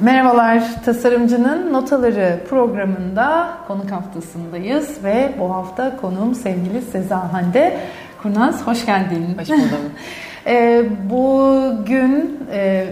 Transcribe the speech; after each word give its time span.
Merhabalar, 0.00 0.84
Tasarımcının 0.84 1.72
Notaları 1.72 2.40
programında 2.50 3.48
konuk 3.66 3.90
haftasındayız 3.90 5.04
ve 5.04 5.32
bu 5.40 5.54
hafta 5.54 5.96
konuğum 5.96 6.34
sevgili 6.34 6.82
Seza 6.82 7.32
Hande 7.32 7.78
Kurnaz. 8.22 8.66
Hoş 8.66 8.86
geldin. 8.86 9.36
Hoş 9.38 9.48
buldum. 9.50 9.92
e, 10.46 10.84
bugün 11.10 12.40
e, 12.52 12.86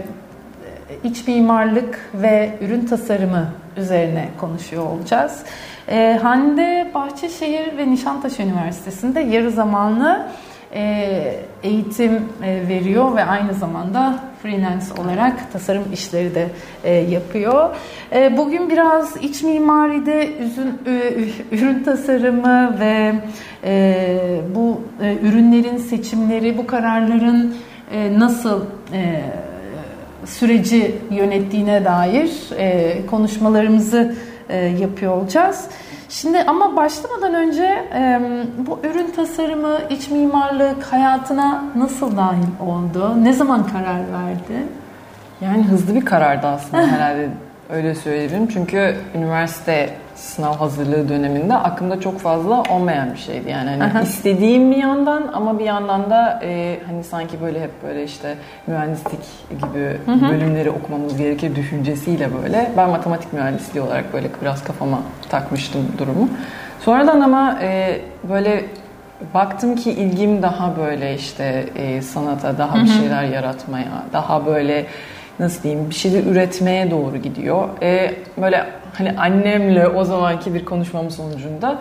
iç 1.03 1.27
mimarlık 1.27 2.09
ve 2.13 2.49
ürün 2.61 2.85
tasarımı 2.85 3.45
üzerine 3.77 4.29
konuşuyor 4.39 4.85
olacağız. 4.85 5.43
E, 5.89 6.19
Hande 6.21 6.91
Bahçeşehir 6.93 7.77
ve 7.77 7.91
Nişantaşı 7.91 8.43
Üniversitesi'nde 8.43 9.19
yarı 9.19 9.51
zamanlı 9.51 10.27
e, 10.73 11.33
eğitim 11.63 12.13
e, 12.43 12.67
veriyor 12.69 13.15
ve 13.15 13.23
aynı 13.23 13.53
zamanda 13.53 14.19
freelance 14.41 14.85
olarak 15.01 15.51
tasarım 15.53 15.83
işleri 15.93 16.35
de 16.35 16.47
e, 16.83 16.93
yapıyor. 16.93 17.69
Bugün 18.37 18.69
biraz 18.69 19.17
iç 19.17 19.43
mimaride 19.43 20.29
ürün 21.51 21.83
tasarımı 21.83 22.79
ve 22.79 23.13
bu 24.55 24.81
ürünlerin 25.23 25.77
seçimleri, 25.77 26.57
bu 26.57 26.67
kararların 26.67 27.55
nasıl 28.17 28.65
süreci 30.25 30.95
yönettiğine 31.11 31.85
dair 31.85 32.31
konuşmalarımızı 33.09 34.15
yapıyor 34.79 35.17
olacağız. 35.17 35.69
Şimdi 36.09 36.41
ama 36.41 36.75
başlamadan 36.75 37.33
önce 37.33 37.83
bu 38.57 38.79
ürün 38.83 39.11
tasarımı, 39.11 39.77
iç 39.89 40.09
mimarlık 40.09 40.83
hayatına 40.83 41.63
nasıl 41.75 42.17
dahil 42.17 42.47
oldu? 42.67 43.23
Ne 43.23 43.33
zaman 43.33 43.67
karar 43.67 43.99
verdi? 43.99 44.67
Yani 45.41 45.63
hızlı 45.63 45.95
bir 45.95 46.05
karardı 46.05 46.47
aslında 46.47 46.87
herhalde 46.91 47.29
öyle 47.69 47.95
söyleyebilirim. 47.95 48.47
Çünkü 48.47 48.95
üniversite 49.15 49.89
sınav 50.17 50.53
hazırlığı 50.53 51.09
döneminde 51.09 51.55
aklımda 51.55 51.99
çok 51.99 52.19
fazla 52.19 52.63
olmayan 52.63 53.13
bir 53.13 53.17
şeydi. 53.17 53.49
Yani 53.49 53.69
hani 53.69 53.83
Aha. 53.83 54.01
istediğim 54.01 54.71
bir 54.71 54.77
yandan 54.77 55.29
ama 55.33 55.59
bir 55.59 55.65
yandan 55.65 56.09
da 56.09 56.39
e, 56.43 56.79
hani 56.87 57.03
sanki 57.03 57.41
böyle 57.41 57.61
hep 57.61 57.71
böyle 57.83 58.03
işte 58.03 58.35
mühendislik 58.67 59.19
gibi 59.49 59.97
hı 60.05 60.11
hı. 60.11 60.31
bölümleri 60.31 60.69
okumamız 60.69 61.17
gerekir 61.17 61.55
düşüncesiyle 61.55 62.29
böyle. 62.43 62.71
Ben 62.77 62.89
matematik 62.89 63.33
mühendisliği 63.33 63.85
olarak 63.85 64.13
böyle 64.13 64.27
biraz 64.41 64.63
kafama 64.63 64.99
takmıştım 65.29 65.81
durumu. 65.97 66.29
Sonradan 66.79 67.21
ama 67.21 67.59
e, 67.61 68.01
böyle 68.29 68.65
baktım 69.33 69.75
ki 69.75 69.91
ilgim 69.91 70.41
daha 70.41 70.77
böyle 70.77 71.15
işte 71.15 71.65
e, 71.75 72.01
sanata, 72.01 72.57
daha 72.57 72.83
bir 72.83 72.89
şeyler 72.89 73.23
yaratmaya, 73.23 74.03
daha 74.13 74.45
böyle 74.45 74.85
nasıl 75.39 75.63
diyeyim 75.63 75.89
bir 75.89 75.95
şeyler 75.95 76.23
üretmeye 76.23 76.91
doğru 76.91 77.17
gidiyor. 77.17 77.69
E, 77.81 78.13
böyle 78.37 78.65
hani 78.97 79.11
annemle 79.17 79.87
o 79.87 80.03
zamanki 80.03 80.53
bir 80.53 80.65
konuşmamız 80.65 81.15
sonucunda 81.15 81.77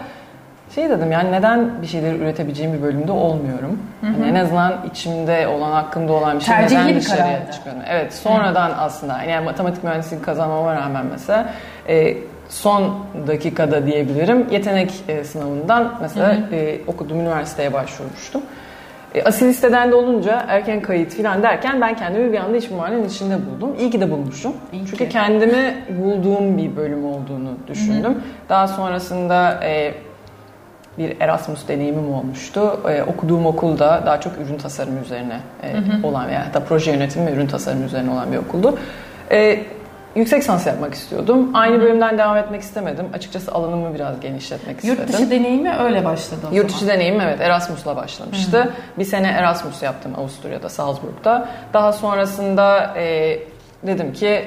şey 0.75 0.91
dedim 0.91 1.13
yani 1.13 1.33
neden 1.33 1.83
bir 1.83 1.87
şeyleri 1.87 2.17
üretebileceğim 2.17 2.73
bir 2.73 2.83
bölümde 2.83 3.13
olmuyorum. 3.13 3.79
Hı 4.01 4.07
hı. 4.07 4.13
Hani 4.13 4.27
en 4.31 4.35
azından 4.35 4.75
içimde 4.91 5.49
olan, 5.49 5.73
hakkımda 5.73 6.13
olan 6.13 6.39
bir 6.39 6.45
şey 6.45 6.55
Tercihli 6.55 6.79
neden 6.79 6.89
bir 6.89 7.01
dışarıya 7.01 7.53
çıkıyorum. 7.53 7.83
Evet 7.89 8.15
sonradan 8.15 8.71
hı. 8.71 8.75
aslında 8.75 9.23
yani 9.23 9.45
matematik 9.45 9.85
mühendisliği 9.85 10.23
kazanmama 10.23 10.75
rağmen 10.75 11.07
mesela 11.13 11.53
e, 11.89 12.17
son 12.49 12.95
dakikada 13.27 13.87
diyebilirim 13.87 14.47
yetenek 14.51 14.93
e, 15.09 15.25
sınavından 15.25 15.95
mesela 16.01 16.33
hı 16.33 16.41
hı. 16.41 16.55
E, 16.55 16.81
okuduğum 16.87 17.21
üniversiteye 17.21 17.73
başvurmuştum. 17.73 18.43
E, 19.15 19.23
asil 19.23 19.47
listeden 19.47 19.91
de 19.91 19.95
olunca 19.95 20.45
erken 20.49 20.83
kayıt 20.83 21.15
falan 21.15 21.43
derken 21.43 21.81
ben 21.81 21.97
kendimi 21.97 22.33
bir 22.33 22.39
anda 22.39 22.57
iç 22.57 22.71
mimarlığın 22.71 23.05
içinde 23.05 23.39
buldum. 23.47 23.77
İyi 23.79 23.91
ki 23.91 24.01
de 24.01 24.11
bulmuşum. 24.11 24.53
İyi 24.73 24.87
Çünkü 24.87 25.05
ki. 25.05 25.09
kendimi 25.09 25.75
bulduğum 26.03 26.59
bir 26.59 26.77
bölüm 26.77 27.05
olduğunu 27.05 27.51
düşündüm. 27.69 28.05
Hı 28.05 28.09
hı. 28.09 28.49
Daha 28.49 28.69
sonrasında 28.69 29.61
e, 29.65 29.95
bir 30.99 31.21
Erasmus 31.21 31.69
deneyimim 31.69 32.15
olmuştu. 32.15 32.81
Ee, 32.89 33.03
okuduğum 33.03 33.47
okulda 33.47 34.03
daha 34.07 34.21
çok 34.21 34.33
ürün 34.39 34.59
tasarımı 34.59 35.01
üzerine 35.01 35.41
e, 35.63 35.73
hı 35.73 35.79
hı. 35.79 36.07
olan 36.07 36.29
veya 36.29 36.47
hatta 36.47 36.61
proje 36.61 36.93
yönetimi 36.93 37.27
ve 37.27 37.33
ürün 37.33 37.47
tasarımı 37.47 37.85
üzerine 37.85 38.11
olan 38.11 38.33
bir 38.33 38.37
okuldu. 38.37 38.79
E, 39.31 39.63
yüksek 40.17 40.43
sans 40.43 40.67
yapmak 40.67 40.95
istiyordum. 40.95 41.51
Aynı 41.55 41.81
bölümden 41.81 42.19
devam 42.19 42.37
etmek 42.37 42.63
istemedim. 42.63 43.07
Açıkçası 43.15 43.53
alanımı 43.53 43.95
biraz 43.95 44.21
genişletmek 44.21 44.77
istedim. 44.77 44.97
Yurt 44.99 45.09
dışı 45.09 45.31
deneyimi 45.31 45.77
öyle 45.79 46.05
başladı 46.05 46.41
o 46.53 46.55
Yurt 46.55 46.69
dışı 46.75 46.87
deneyimim 46.87 47.21
evet 47.21 47.41
Erasmus'la 47.41 47.97
başlamıştı. 47.97 48.59
Hı-hı. 48.59 48.73
Bir 48.99 49.05
sene 49.05 49.29
Erasmus 49.29 49.83
yaptım 49.83 50.13
Avusturya'da, 50.19 50.69
Salzburg'da. 50.69 51.49
Daha 51.75 51.93
sonrasında 51.93 52.95
e, 52.97 53.39
dedim 53.83 54.13
ki 54.13 54.45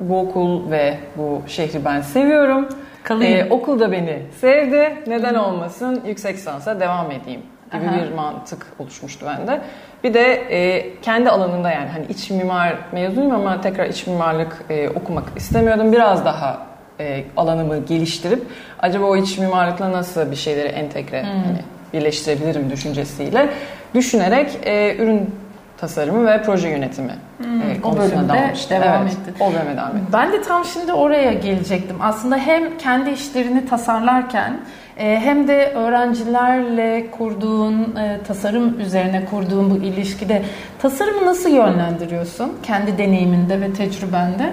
bu 0.00 0.20
okul 0.20 0.70
ve 0.70 0.98
bu 1.16 1.42
şehri 1.46 1.84
ben 1.84 2.00
seviyorum. 2.00 2.68
Kalayım. 3.02 3.38
Ee, 3.38 3.50
okul 3.50 3.80
da 3.80 3.92
beni 3.92 4.22
sevdi. 4.40 5.02
Neden 5.06 5.34
olmasın? 5.34 6.02
Yüksek 6.06 6.38
sansa 6.38 6.80
devam 6.80 7.10
edeyim 7.10 7.40
gibi 7.72 7.88
Aha. 7.88 7.96
bir 7.96 8.14
mantık 8.14 8.66
oluşmuştu 8.78 9.26
bende. 9.26 9.60
Bir 10.04 10.14
de 10.14 10.32
e, 10.32 10.86
kendi 11.02 11.30
alanında 11.30 11.70
yani 11.70 11.88
hani 11.88 12.06
iç 12.08 12.30
mimar 12.30 12.78
mezunuyum 12.92 13.34
ama 13.34 13.60
tekrar 13.60 13.86
iç 13.86 14.06
mimarlık 14.06 14.64
e, 14.70 14.88
okumak 14.88 15.24
istemiyordum. 15.36 15.92
Biraz 15.92 16.24
daha 16.24 16.66
e, 17.00 17.24
alanımı 17.36 17.84
geliştirip 17.84 18.42
acaba 18.78 19.04
o 19.04 19.16
iç 19.16 19.38
mimarlıkla 19.38 19.92
nasıl 19.92 20.30
bir 20.30 20.36
şeyleri 20.36 20.68
entegre 20.68 21.22
hmm. 21.22 21.28
hani 21.28 21.58
birleştirebilirim 21.92 22.70
düşüncesiyle 22.70 23.48
düşünerek 23.94 24.58
e, 24.62 24.96
ürün 24.96 25.34
tasarımı 25.80 26.26
ve 26.26 26.42
proje 26.42 26.68
yönetimi 26.68 27.14
hmm, 27.38 27.62
e, 27.62 27.76
o 27.84 27.96
bölümde 27.96 28.54
devam 28.70 29.02
evet, 29.02 29.12
etti. 29.12 29.34
O 29.40 29.52
bölüme 29.52 29.76
devam 29.76 29.96
etti. 29.96 30.06
Ben 30.12 30.32
de 30.32 30.42
tam 30.42 30.64
şimdi 30.64 30.92
oraya 30.92 31.32
gelecektim. 31.32 31.96
Aslında 32.00 32.36
hem 32.36 32.78
kendi 32.78 33.10
işlerini 33.10 33.66
tasarlarken 33.66 34.60
hem 35.00 35.48
de 35.48 35.72
öğrencilerle 35.74 37.06
kurduğun 37.10 37.96
e, 37.96 38.20
tasarım 38.26 38.80
üzerine 38.80 39.24
kurduğun 39.24 39.70
bu 39.70 39.76
ilişkide 39.76 40.42
tasarımı 40.78 41.26
nasıl 41.26 41.50
yönlendiriyorsun 41.50 42.52
kendi 42.62 42.98
deneyiminde 42.98 43.60
ve 43.60 43.72
tecrübende? 43.72 44.52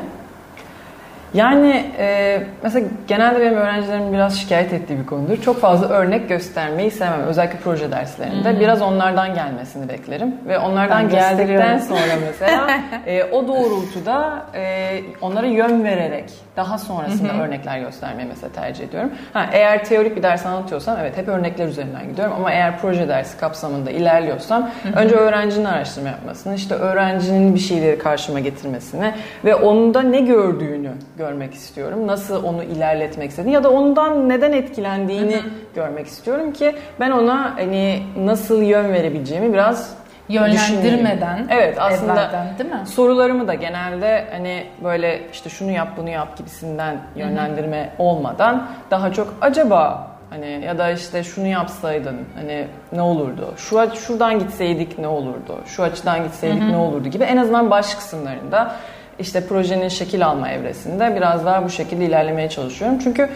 Yani 1.33 1.85
e, 1.97 2.43
mesela 2.63 2.87
genelde 3.07 3.41
benim 3.41 3.53
öğrencilerim 3.53 4.13
biraz 4.13 4.39
şikayet 4.39 4.73
ettiği 4.73 4.99
bir 4.99 5.05
konudur. 5.05 5.41
Çok 5.41 5.61
fazla 5.61 5.87
örnek 5.87 6.29
göstermeyi 6.29 6.91
sevmem. 6.91 7.21
Özellikle 7.21 7.57
proje 7.63 7.91
derslerinde. 7.91 8.51
Hmm. 8.51 8.59
Biraz 8.59 8.81
onlardan 8.81 9.33
gelmesini 9.33 9.89
beklerim. 9.89 10.35
Ve 10.47 10.59
onlardan 10.59 11.03
ben 11.03 11.09
geldikten 11.09 11.77
sonra 11.77 12.13
mesela 12.27 12.67
e, 13.05 13.23
o 13.23 13.47
doğrultuda 13.47 14.45
e, 14.55 14.99
onlara 15.21 15.47
yön 15.47 15.83
vererek 15.83 16.33
daha 16.57 16.77
sonrasında 16.77 17.33
hı 17.33 17.41
örnekler 17.41 17.79
göstermeyi 17.79 18.27
mesela 18.27 18.53
tercih 18.53 18.85
ediyorum. 18.85 19.11
Ha, 19.33 19.49
eğer 19.51 19.85
teorik 19.85 20.15
bir 20.15 20.23
ders 20.23 20.45
anlatıyorsam 20.45 20.97
evet 21.01 21.17
hep 21.17 21.27
örnekler 21.27 21.67
üzerinden 21.67 22.09
gidiyorum. 22.09 22.33
Ama 22.37 22.51
eğer 22.51 22.79
proje 22.79 23.07
dersi 23.07 23.37
kapsamında 23.37 23.91
ilerliyorsam 23.91 24.69
önce 24.95 25.15
öğrencinin 25.15 25.65
araştırma 25.65 26.09
yapmasını, 26.09 26.55
işte 26.55 26.75
öğrencinin 26.75 27.55
bir 27.55 27.59
şeyleri 27.59 27.99
karşıma 27.99 28.39
getirmesini 28.39 29.13
ve 29.45 29.55
onda 29.55 30.01
ne 30.01 30.21
gördüğünü 30.21 30.91
görmek 31.17 31.53
istiyorum. 31.53 32.07
Nasıl 32.07 32.43
onu 32.43 32.63
ilerletmek 32.63 33.29
istediğini 33.29 33.53
ya 33.53 33.63
da 33.63 33.71
ondan 33.71 34.29
neden 34.29 34.51
etkilendiğini 34.51 35.35
Hı-hı. 35.35 35.49
görmek 35.75 36.07
istiyorum 36.07 36.53
ki 36.53 36.75
ben 36.99 37.11
ona 37.11 37.55
hani 37.55 38.03
nasıl 38.17 38.61
yön 38.61 38.93
verebileceğimi 38.93 39.53
biraz 39.53 39.97
yönlendirmeden 40.29 41.47
evet 41.49 41.77
aslında 41.81 42.13
evvelden, 42.13 42.57
değil 42.57 42.69
mi? 42.69 42.87
sorularımı 42.87 43.47
da 43.47 43.53
genelde 43.53 44.25
hani 44.31 44.63
böyle 44.83 45.21
işte 45.31 45.49
şunu 45.49 45.71
yap 45.71 45.87
bunu 45.97 46.09
yap 46.09 46.37
gibisinden 46.37 46.97
yönlendirme 47.15 47.77
Hı-hı. 47.81 48.03
olmadan 48.07 48.67
daha 48.91 49.13
çok 49.13 49.33
acaba 49.41 50.07
hani 50.29 50.61
ya 50.65 50.77
da 50.77 50.91
işte 50.91 51.23
şunu 51.23 51.47
yapsaydın 51.47 52.17
hani 52.35 52.67
ne 52.91 53.01
olurdu? 53.01 53.53
Şu 53.57 53.95
şuradan 53.95 54.39
gitseydik 54.39 54.99
ne 54.99 55.07
olurdu? 55.07 55.57
Şu 55.65 55.83
açıdan 55.83 56.23
gitseydik 56.23 56.61
Hı-hı. 56.61 56.71
ne 56.71 56.77
olurdu 56.77 57.09
gibi 57.09 57.23
en 57.23 57.37
azından 57.37 57.71
baş 57.71 57.95
kısımlarında 57.95 58.75
işte 59.19 59.47
projenin 59.47 59.87
şekil 59.87 60.25
alma 60.25 60.49
evresinde 60.49 61.15
biraz 61.15 61.45
daha 61.45 61.65
bu 61.65 61.69
şekilde 61.69 62.05
ilerlemeye 62.05 62.49
çalışıyorum. 62.49 62.99
Çünkü 63.03 63.29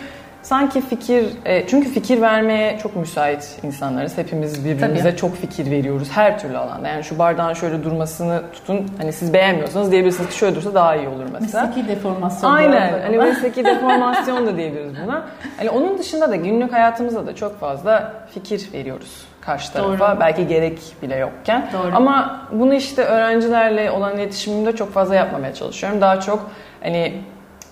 sanki 0.43 0.81
fikir 0.81 1.25
e, 1.45 1.67
çünkü 1.67 1.89
fikir 1.89 2.21
vermeye 2.21 2.79
çok 2.83 2.95
müsait 2.95 3.59
insanlarız. 3.63 4.17
Hepimiz 4.17 4.65
birbirimize 4.65 5.09
Tabii. 5.09 5.17
çok 5.17 5.35
fikir 5.35 5.71
veriyoruz 5.71 6.09
her 6.11 6.39
türlü 6.39 6.57
alanda. 6.57 6.87
Yani 6.87 7.03
şu 7.03 7.19
bardağın 7.19 7.53
şöyle 7.53 7.83
durmasını 7.83 8.41
tutun. 8.53 8.87
Hani 8.97 9.13
siz 9.13 9.33
beğenmiyorsanız 9.33 9.91
diyebilirsiniz 9.91 10.29
ki 10.29 10.37
şöyle 10.37 10.55
dursa 10.55 10.73
daha 10.73 10.95
iyi 10.95 11.07
olur 11.07 11.25
mesela. 11.39 11.65
Mesleki 11.65 11.87
deformasyon. 11.87 12.51
Aynen. 12.51 13.01
Hani 13.01 13.17
mesleki 13.17 13.65
deformasyon 13.65 14.47
da 14.47 14.57
diyebiliriz 14.57 14.93
buna. 15.05 15.25
Hani 15.57 15.69
onun 15.69 15.97
dışında 15.97 16.29
da 16.29 16.35
günlük 16.35 16.73
hayatımızda 16.73 17.27
da 17.27 17.35
çok 17.35 17.59
fazla 17.59 18.13
fikir 18.33 18.73
veriyoruz 18.73 19.25
karşı 19.41 19.73
tarafa. 19.73 20.11
Doğru. 20.11 20.19
Belki 20.19 20.47
gerek 20.47 20.79
bile 21.01 21.15
yokken. 21.15 21.69
Doğru. 21.73 21.95
Ama 21.95 22.47
bunu 22.51 22.73
işte 22.73 23.03
öğrencilerle 23.03 23.91
olan 23.91 24.17
iletişimimde 24.17 24.75
çok 24.75 24.93
fazla 24.93 25.15
yapmamaya 25.15 25.53
çalışıyorum. 25.53 26.01
Daha 26.01 26.19
çok 26.19 26.51
hani 26.83 27.13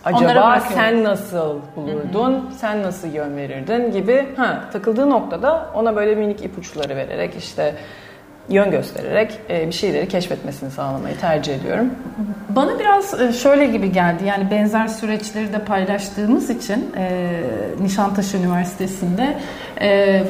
acaba 0.05 0.59
sen 0.59 1.03
nasıl 1.03 1.59
bulurdun, 1.75 2.33
Hı-hı. 2.33 2.53
sen 2.59 2.83
nasıl 2.83 3.07
yön 3.07 3.37
verirdin 3.37 3.91
gibi 3.91 4.27
ha, 4.37 4.63
takıldığı 4.73 5.09
noktada 5.09 5.69
ona 5.73 5.95
böyle 5.95 6.15
minik 6.15 6.45
ipuçları 6.45 6.95
vererek 6.95 7.35
işte 7.35 7.75
yön 8.49 8.71
göstererek 8.71 9.39
e, 9.49 9.67
bir 9.67 9.71
şeyleri 9.71 10.07
keşfetmesini 10.07 10.71
sağlamayı 10.71 11.17
tercih 11.17 11.55
ediyorum. 11.55 11.89
Bana 12.49 12.79
biraz 12.79 13.21
e, 13.21 13.33
şöyle 13.33 13.65
gibi 13.65 13.91
geldi. 13.91 14.25
Yani 14.25 14.51
benzer 14.51 14.87
süreçleri 14.87 15.53
de 15.53 15.59
paylaştığımız 15.59 16.49
için 16.49 16.91
e, 16.97 17.29
Nişantaşı 17.81 18.37
Üniversitesi'nde 18.37 19.37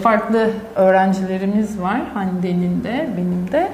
farklı 0.03 0.49
öğrencilerimiz 0.75 1.81
var. 1.81 2.01
Hande'nin 2.13 2.83
de 2.83 3.09
benim 3.17 3.51
de. 3.51 3.71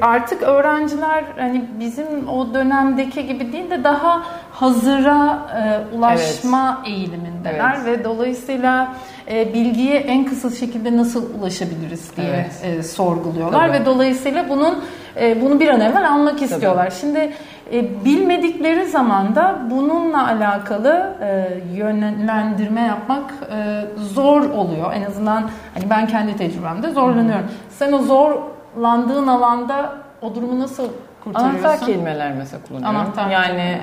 Artık 0.00 0.42
öğrenciler 0.42 1.24
hani 1.38 1.64
bizim 1.80 2.28
o 2.28 2.54
dönemdeki 2.54 3.26
gibi 3.26 3.52
değil 3.52 3.70
de 3.70 3.84
daha 3.84 4.22
hazıra 4.60 5.38
e, 5.56 5.96
ulaşma 5.96 6.82
evet. 6.84 6.96
eğilimindeler 6.96 7.76
evet. 7.84 8.00
ve 8.00 8.04
dolayısıyla 8.04 8.94
e, 9.30 9.54
bilgiye 9.54 9.96
en 9.96 10.24
kısa 10.24 10.50
şekilde 10.50 10.96
nasıl 10.96 11.34
ulaşabiliriz 11.40 12.16
diye 12.16 12.50
evet. 12.64 12.78
e, 12.78 12.82
sorguluyorlar 12.82 13.68
Tabii. 13.68 13.80
ve 13.80 13.86
dolayısıyla 13.86 14.48
bunun 14.48 14.84
e, 15.20 15.40
bunu 15.40 15.60
bir 15.60 15.68
an 15.68 15.80
evvel 15.80 16.10
almak 16.10 16.42
istiyorlar. 16.42 16.90
Tabii. 16.90 17.00
Şimdi 17.00 17.32
e, 17.72 18.04
bilmedikleri 18.04 18.86
zaman 18.86 19.34
da 19.34 19.58
bununla 19.70 20.26
alakalı 20.26 21.16
e, 21.22 21.48
yönlendirme 21.74 22.80
yapmak 22.80 23.34
e, 23.52 23.84
zor 23.96 24.50
oluyor. 24.50 24.92
En 24.92 25.02
azından 25.02 25.50
hani 25.74 25.90
ben 25.90 26.06
kendi 26.06 26.36
tecrübemde 26.36 26.90
zorlanıyorum. 26.90 27.44
Hı. 27.44 27.50
Sen 27.70 27.92
o 27.92 27.98
zorlandığın 27.98 29.26
alanda 29.26 29.92
o 30.22 30.34
durumu 30.34 30.60
nasıl 30.60 30.88
kurtarıyorsun? 31.24 31.64
Anahtar 31.64 31.86
kelimeler 31.86 32.32
mesela 32.32 32.62
kullanıyorum. 32.68 32.96
Anahtar 32.96 33.30
yani 33.30 33.78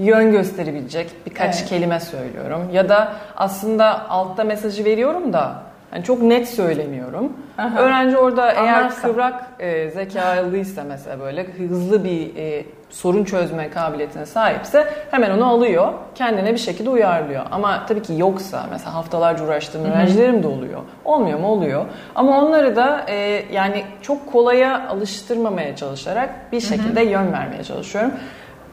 yön 0.00 0.32
gösterebilecek 0.32 1.10
birkaç 1.26 1.58
evet. 1.58 1.68
kelime 1.68 2.00
söylüyorum. 2.00 2.62
Ya 2.72 2.88
da 2.88 3.12
aslında 3.36 4.08
altta 4.10 4.44
mesajı 4.44 4.84
veriyorum 4.84 5.32
da 5.32 5.62
yani 5.92 6.04
çok 6.04 6.22
net 6.22 6.48
söylemiyorum. 6.48 7.32
Aha. 7.58 7.78
Öğrenci 7.78 8.16
orada 8.16 8.42
Anlarsa. 8.42 8.64
eğer 8.64 8.94
kıvrak 8.94 9.46
e, 9.58 9.90
zekalıysa 9.90 10.84
mesela 10.84 11.20
böyle 11.20 11.46
hızlı 11.68 12.04
bir 12.04 12.36
e, 12.36 12.64
sorun 12.90 13.24
çözme 13.24 13.70
kabiliyetine 13.70 14.26
sahipse 14.26 14.86
hemen 15.10 15.30
onu 15.30 15.46
alıyor. 15.46 15.92
Kendine 16.14 16.52
bir 16.52 16.58
şekilde 16.58 16.90
uyarlıyor. 16.90 17.42
Ama 17.50 17.86
tabii 17.86 18.02
ki 18.02 18.12
yoksa 18.16 18.66
mesela 18.70 18.94
haftalarca 18.94 19.44
uğraştığım 19.44 19.84
öğrencilerim 19.84 20.42
de 20.42 20.46
oluyor. 20.46 20.80
Olmuyor 21.04 21.38
mu? 21.38 21.46
Oluyor. 21.46 21.84
Ama 22.14 22.40
onları 22.42 22.76
da 22.76 23.04
e, 23.08 23.44
yani 23.52 23.84
çok 24.02 24.32
kolaya 24.32 24.88
alıştırmamaya 24.88 25.76
çalışarak 25.76 26.30
bir 26.52 26.60
şekilde 26.60 27.00
yön 27.00 27.32
vermeye 27.32 27.64
çalışıyorum 27.64 28.12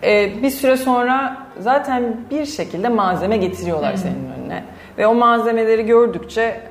e, 0.04 0.44
bir 0.44 0.50
süre 0.50 0.78
sonra 0.78 1.38
zaten 1.60 2.16
bir 2.32 2.46
şekilde 2.46 2.90
malzeme 2.90 3.38
getiriyorlar 3.38 3.92
hmm. 3.92 3.98
senin 3.98 4.32
önüne. 4.38 4.64
Ve 4.98 5.08
o 5.08 5.14
malzemeleri 5.14 5.86
gördükçe 5.86 6.62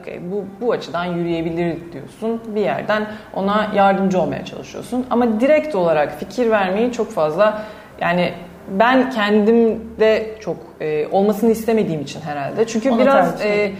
okay, 0.00 0.20
bu, 0.32 0.44
bu 0.60 0.72
açıdan 0.72 1.04
yürüyebilir 1.04 1.92
diyorsun. 1.92 2.40
Bir 2.54 2.60
yerden 2.60 3.06
ona 3.34 3.70
yardımcı 3.74 4.20
olmaya 4.20 4.44
çalışıyorsun. 4.44 5.06
Ama 5.10 5.40
direkt 5.40 5.74
olarak 5.74 6.18
fikir 6.18 6.50
vermeyi 6.50 6.92
çok 6.92 7.10
fazla 7.10 7.62
yani 8.00 8.32
ben 8.68 9.10
kendimde 9.10 10.36
çok 10.40 10.56
e, 10.80 11.06
olmasını 11.06 11.50
istemediğim 11.50 12.00
için 12.00 12.20
herhalde. 12.20 12.66
Çünkü 12.66 12.90
Onu 12.90 13.00
biraz 13.00 13.42
e, 13.42 13.72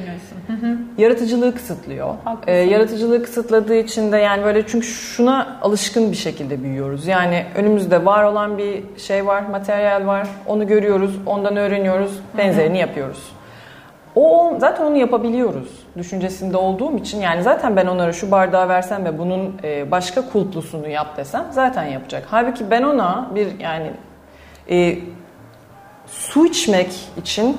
yaratıcılığı 0.99 1.55
kısıtlıyor. 1.55 2.15
E, 2.47 2.57
yaratıcılığı 2.57 3.23
kısıtladığı 3.23 3.77
için 3.77 4.13
de 4.13 4.17
yani 4.17 4.45
böyle 4.45 4.67
çünkü 4.67 4.87
şuna 4.87 5.59
alışkın 5.63 6.13
bir 6.13 6.17
şekilde 6.17 6.63
büyüyoruz. 6.63 7.07
Yani 7.07 7.47
önümüzde 7.57 8.05
var 8.05 8.25
olan 8.25 8.59
bir 8.59 8.83
şey 8.99 9.27
var, 9.27 9.43
materyal 9.43 10.07
var. 10.07 10.29
Onu 10.47 10.67
görüyoruz, 10.67 11.19
ondan 11.27 11.57
öğreniyoruz, 11.57 12.21
benzerini 12.39 12.79
yapıyoruz. 12.79 13.33
O 14.15 14.55
zaten 14.59 14.85
onu 14.85 14.97
yapabiliyoruz 14.97 15.69
düşüncesinde 15.97 16.57
olduğum 16.57 16.97
için 16.97 17.21
yani 17.21 17.43
zaten 17.43 17.77
ben 17.77 17.87
onlara 17.87 18.13
şu 18.13 18.31
bardağı 18.31 18.69
versem 18.69 19.05
ve 19.05 19.19
bunun 19.19 19.55
e, 19.65 19.91
başka 19.91 20.29
kulplusunu 20.29 20.89
yap 20.89 21.17
desem 21.17 21.45
zaten 21.51 21.85
yapacak. 21.85 22.27
Halbuki 22.31 22.71
ben 22.71 22.83
ona 22.83 23.31
bir 23.35 23.61
yani 23.61 23.91
e, 24.71 24.99
su 26.07 26.47
içmek 26.47 26.93
için 27.17 27.59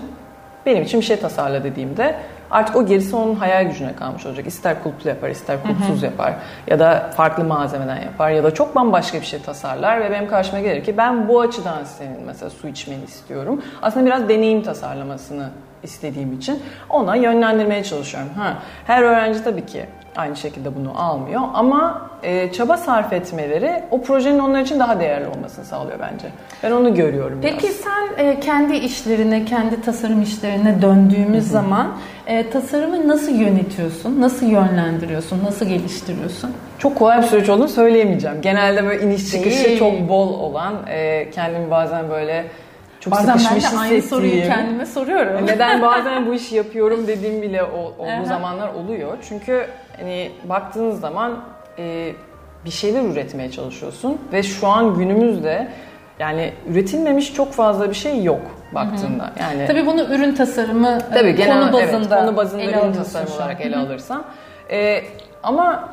benim 0.66 0.84
için 0.84 1.00
bir 1.00 1.06
şey 1.06 1.20
tasarla 1.20 1.64
dediğimde 1.64 2.16
artık 2.54 2.76
o 2.76 2.86
gerisi 2.86 3.16
onun 3.16 3.36
hayal 3.36 3.64
gücüne 3.64 3.96
kalmış 3.96 4.26
olacak. 4.26 4.48
İster 4.48 4.84
kulplu 4.84 5.10
yapar, 5.10 5.30
ister 5.30 5.58
kulpsuz 5.64 6.04
yapar 6.04 6.34
ya 6.68 6.80
da 6.80 7.12
farklı 7.18 7.44
malzemeden 7.44 8.02
yapar 8.02 8.30
ya 8.30 8.44
da 8.44 8.54
çok 8.54 8.76
bambaşka 8.76 9.22
bir 9.22 9.26
şey 9.26 9.42
tasarlar 9.42 10.02
ve 10.02 10.12
benim 10.12 10.28
karşıma 10.28 10.60
gelir 10.60 10.84
ki 10.84 10.98
ben 10.98 11.28
bu 11.28 11.42
açıdan 11.42 11.84
senin 11.84 12.22
mesela 12.26 12.50
su 12.50 12.68
içmeni 12.68 13.04
istiyorum. 13.04 13.62
Aslında 13.82 14.06
biraz 14.06 14.30
deneyim 14.30 14.64
tasarlamasını 14.64 15.50
istediğim 15.84 16.34
için 16.34 16.60
ona 16.90 17.16
yönlendirmeye 17.16 17.84
çalışıyorum. 17.84 18.30
Ha, 18.38 18.54
her 18.88 19.04
öğrenci 19.04 19.44
tabii 19.44 19.66
ki 19.66 19.86
aynı 20.16 20.36
şekilde 20.36 20.76
bunu 20.76 21.02
almıyor 21.02 21.42
ama 21.54 22.10
e, 22.24 22.52
çaba 22.52 22.78
sarf 22.78 23.14
etmeleri 23.14 23.84
o 23.92 24.02
projenin 24.02 24.40
onlar 24.40 24.62
için 24.62 24.80
daha 24.80 25.00
değerli 25.00 25.28
olmasını 25.28 25.66
sağlıyor 25.66 26.00
bence. 26.00 26.28
Ben 26.64 26.72
onu 26.72 26.96
görüyorum 26.96 27.40
Peki 27.42 27.64
biraz. 27.64 27.76
sen 27.76 28.26
e, 28.26 28.40
kendi 28.40 28.76
işlerine, 28.76 29.46
kendi 29.46 29.82
tasarım 29.82 30.22
işlerine 30.22 30.82
döndüğümüz 30.82 31.44
Hı-hı. 31.44 31.52
zaman 31.52 31.88
e, 32.28 32.50
tasarımı 32.50 33.08
nasıl 33.08 33.31
yönetiyorsun? 33.31 34.22
Nasıl 34.22 34.46
yönlendiriyorsun? 34.46 35.44
Nasıl 35.44 35.66
geliştiriyorsun? 35.66 36.52
Çok 36.80 36.96
kolay 36.96 37.22
bir 37.22 37.28
süreç 37.28 37.50
olduğunu 37.50 37.68
söyleyemeyeceğim. 37.68 38.42
Genelde 38.42 38.86
böyle 38.86 39.04
iniş 39.04 39.31
çıkışı 39.31 39.78
çok 39.78 40.10
bol 40.10 40.40
olan, 40.40 40.75
e, 40.88 41.30
kendimi 41.31 41.72
bazen 41.72 42.10
böyle 42.10 42.46
çok 43.00 43.14
bazen 43.14 43.38
ben 43.38 43.62
de 43.62 43.78
aynı 43.78 44.02
soruyu 44.02 44.42
kendime 44.42 44.86
soruyorum. 44.86 45.48
Neden 45.48 45.81
bazen 45.81 46.28
bu 46.28 46.34
işi 46.34 46.56
yapıyorum 46.56 47.08
dediğim 47.08 47.42
bile 47.42 47.64
olduğu 47.64 48.25
zamanlar 48.25 48.74
oluyor. 48.74 49.18
Çünkü 49.30 49.68
hani 49.98 50.31
baktığınız 50.44 51.00
zaman 51.00 51.44
e, 51.80 52.12
bir 52.66 52.72
şeyler 52.72 53.02
üretmeye 53.02 53.52
çalışıyorsun 53.52 54.18
ve 54.34 54.44
şu 54.44 54.68
an 54.68 54.96
günümüzde 54.96 55.68
yani 56.19 56.54
üretilmemiş 56.69 57.33
çok 57.33 57.54
fazla 57.54 57.89
bir 57.89 57.95
şey 57.95 58.24
yok 58.24 58.42
baktığında. 58.75 59.31
Yani 59.39 59.68
Tabii 59.68 59.86
bunu 59.86 60.04
ürün 60.04 60.36
tasarımı 60.36 61.00
tabii, 61.13 61.36
genel, 61.36 61.62
konu 61.62 61.74
bazında 61.74 62.15
evet, 62.15 62.25
konu 62.25 62.38
bazında 62.38 62.63
ürün 62.63 62.94
tasarımı 62.94 63.36
olarak 63.36 63.62
ele 63.62 63.77
alırsam. 63.77 64.24
E, 64.71 65.04
ama 65.44 65.89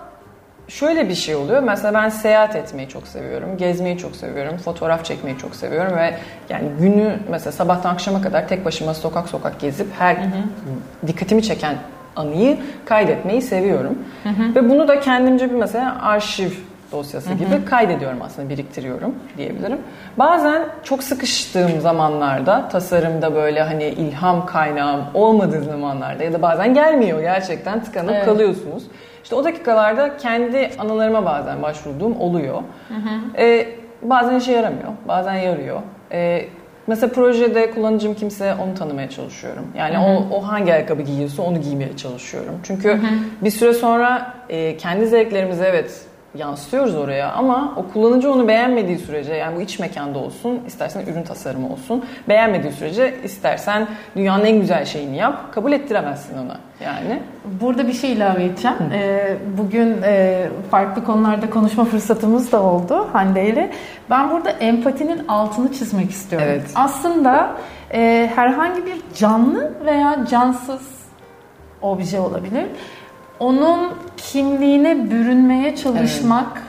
şöyle 0.69 1.09
bir 1.09 1.15
şey 1.15 1.37
oluyor. 1.37 1.63
Mesela 1.63 1.95
ben 1.95 2.09
seyahat 2.09 2.57
etmeyi 2.57 2.89
çok 2.89 3.07
seviyorum. 3.07 3.57
Gezmeyi 3.57 3.99
çok 3.99 4.17
seviyorum. 4.17 4.57
Fotoğraf 4.57 5.05
çekmeyi 5.05 5.39
çok 5.39 5.57
seviyorum 5.57 5.97
ve 5.97 6.15
yani 6.49 6.69
günü 6.81 7.19
mesela 7.31 7.53
sabahtan 7.53 7.95
akşama 7.95 8.23
kadar 8.23 8.49
tek 8.49 8.65
başıma 8.65 8.95
sokak 8.95 9.29
sokak 9.29 9.61
gezip 9.61 9.87
her 9.99 10.17
hı 10.17 10.21
hı. 10.21 11.07
dikkatimi 11.07 11.43
çeken 11.43 11.77
anıyı 12.17 12.59
kaydetmeyi 12.85 13.43
seviyorum. 13.43 13.99
Hı 14.23 14.29
hı. 14.29 14.55
Ve 14.55 14.71
bunu 14.71 14.89
da 14.89 15.01
kendimce 15.01 15.51
bir 15.51 15.55
mesela 15.55 16.03
arşiv 16.03 16.51
dosyası 16.93 17.35
gibi 17.35 17.51
hı 17.51 17.57
hı. 17.57 17.65
kaydediyorum 17.65 18.19
aslında 18.23 18.49
biriktiriyorum 18.49 19.15
diyebilirim. 19.37 19.79
Bazen 20.19 20.69
çok 20.85 21.03
sıkıştığım 21.03 21.81
zamanlarda 21.81 22.69
tasarımda 22.69 23.35
böyle 23.35 23.63
hani 23.63 23.85
ilham 23.85 24.47
kaynağım 24.47 25.05
olmadığı 25.15 25.63
zamanlarda 25.63 26.25
ya 26.25 26.33
da 26.33 26.43
bazen 26.43 26.75
gelmiyor 26.75 27.21
gerçekten 27.21 27.85
tıkanıp 27.85 28.15
evet. 28.15 28.25
kalıyorsunuz. 28.25 28.83
İşte 29.23 29.35
o 29.35 29.45
dakikalarda 29.45 30.17
kendi 30.17 30.71
anılarıma 30.79 31.25
bazen 31.25 31.63
başvurduğum 31.63 32.21
oluyor. 32.21 32.63
Hı 32.89 32.95
hı. 32.95 33.43
Ee, 33.43 33.69
bazen 34.03 34.35
işe 34.35 34.53
yaramıyor, 34.53 34.93
bazen 35.09 35.35
yarıyor. 35.35 35.81
Ee, 36.13 36.45
mesela 36.87 37.13
projede 37.13 37.71
kullanıcım 37.71 38.15
kimse 38.15 38.55
onu 38.55 38.75
tanımaya 38.75 39.11
çalışıyorum. 39.11 39.67
Yani 39.77 39.97
hı 39.97 40.01
hı. 40.01 40.05
o, 40.05 40.37
o 40.37 40.49
hangi 40.49 40.73
ayakkabı 40.73 41.03
giyiyorsa 41.03 41.43
onu 41.43 41.61
giymeye 41.61 41.97
çalışıyorum. 41.97 42.55
Çünkü 42.63 42.89
hı 42.89 42.95
hı. 42.95 43.15
bir 43.43 43.51
süre 43.51 43.73
sonra 43.73 44.35
e, 44.49 44.77
kendi 44.77 45.07
zevklerimizi 45.07 45.65
evet 45.65 46.10
yansıtıyoruz 46.35 46.95
oraya 46.95 47.33
ama 47.33 47.75
o 47.77 47.93
kullanıcı 47.93 48.33
onu 48.33 48.49
beğenmediği 48.49 48.99
sürece 48.99 49.35
yani 49.35 49.57
bu 49.57 49.61
iç 49.61 49.79
mekanda 49.79 50.19
olsun 50.19 50.61
istersen 50.67 51.07
ürün 51.07 51.23
tasarımı 51.23 51.73
olsun 51.73 52.05
beğenmediği 52.29 52.73
sürece 52.73 53.15
istersen 53.25 53.87
dünyanın 54.17 54.45
en 54.45 54.61
güzel 54.61 54.85
şeyini 54.85 55.17
yap 55.17 55.55
kabul 55.55 55.73
ettiremezsin 55.73 56.39
ona 56.39 56.57
yani. 56.85 57.23
Burada 57.61 57.89
bir 57.89 57.93
şey 57.93 58.13
ilave 58.13 58.45
edeceğim. 58.45 58.77
Ee, 58.93 59.37
bugün 59.59 60.03
e, 60.03 60.47
farklı 60.71 61.05
konularda 61.05 61.51
konuşma 61.51 61.85
fırsatımız 61.85 62.53
da 62.53 62.63
oldu 62.63 63.09
Hande 63.13 63.47
ile. 63.47 63.71
Ben 64.11 64.31
burada 64.31 64.51
empatinin 64.51 65.29
altını 65.29 65.73
çizmek 65.73 66.11
istiyorum. 66.11 66.49
Evet. 66.51 66.71
Aslında 66.75 67.57
e, 67.93 68.31
herhangi 68.35 68.87
bir 68.87 68.97
canlı 69.17 69.73
veya 69.85 70.27
cansız 70.31 71.01
obje 71.83 72.21
olabilir 72.21 72.67
onun 73.41 73.81
kimliğine 74.17 75.11
bürünmeye 75.11 75.77
çalışmak, 75.77 76.53
evet. 76.55 76.63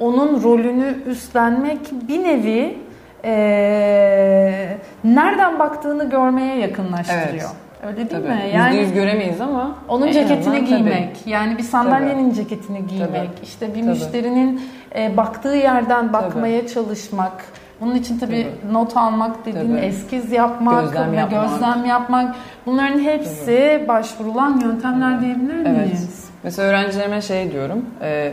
onun 0.00 0.42
rolünü 0.42 0.98
üstlenmek 1.06 1.78
bir 2.08 2.22
nevi 2.22 2.78
e, 3.24 4.78
nereden 5.04 5.58
baktığını 5.58 6.10
görmeye 6.10 6.58
yakınlaştırıyor. 6.58 7.50
Evet. 7.50 7.64
Öyle 7.86 7.96
değil 7.96 8.08
tabii. 8.10 8.28
mi? 8.28 8.50
Yani 8.54 8.76
yüz 8.76 8.92
göremeyiz 8.92 9.40
ama 9.40 9.76
onun 9.88 10.12
ceketini 10.12 10.64
giymek, 10.64 11.20
tabii. 11.20 11.30
yani 11.30 11.58
bir 11.58 11.62
sandalyenin 11.62 12.24
tabii. 12.24 12.34
ceketini 12.34 12.86
giymek, 12.86 13.10
tabii. 13.10 13.44
işte 13.44 13.68
bir 13.68 13.80
tabii. 13.80 13.90
müşterinin 13.90 14.62
e, 14.96 15.16
baktığı 15.16 15.54
yerden 15.56 16.12
bakmaya 16.12 16.60
tabii. 16.60 16.72
çalışmak. 16.72 17.44
Bunun 17.80 17.94
için 17.94 18.18
tabii, 18.18 18.46
tabii. 18.62 18.72
not 18.74 18.96
almak 18.96 19.46
dediğin 19.46 19.76
tabii. 19.76 19.86
eskiz 19.86 20.32
yapmak 20.32 20.84
gözlem 20.84 21.12
ve 21.12 21.16
yapmak. 21.16 21.50
gözlem 21.50 21.84
yapmak. 21.84 22.34
Bunların 22.66 22.98
hepsi 22.98 23.78
tabii. 23.78 23.88
başvurulan 23.88 24.60
yöntemler 24.60 25.20
diyebilir 25.20 25.54
miyiz? 25.54 25.68
Evet. 25.78 26.24
Mesela 26.42 26.68
öğrencilerime 26.68 27.22
şey 27.22 27.52
diyorum. 27.52 27.84
E, 28.02 28.32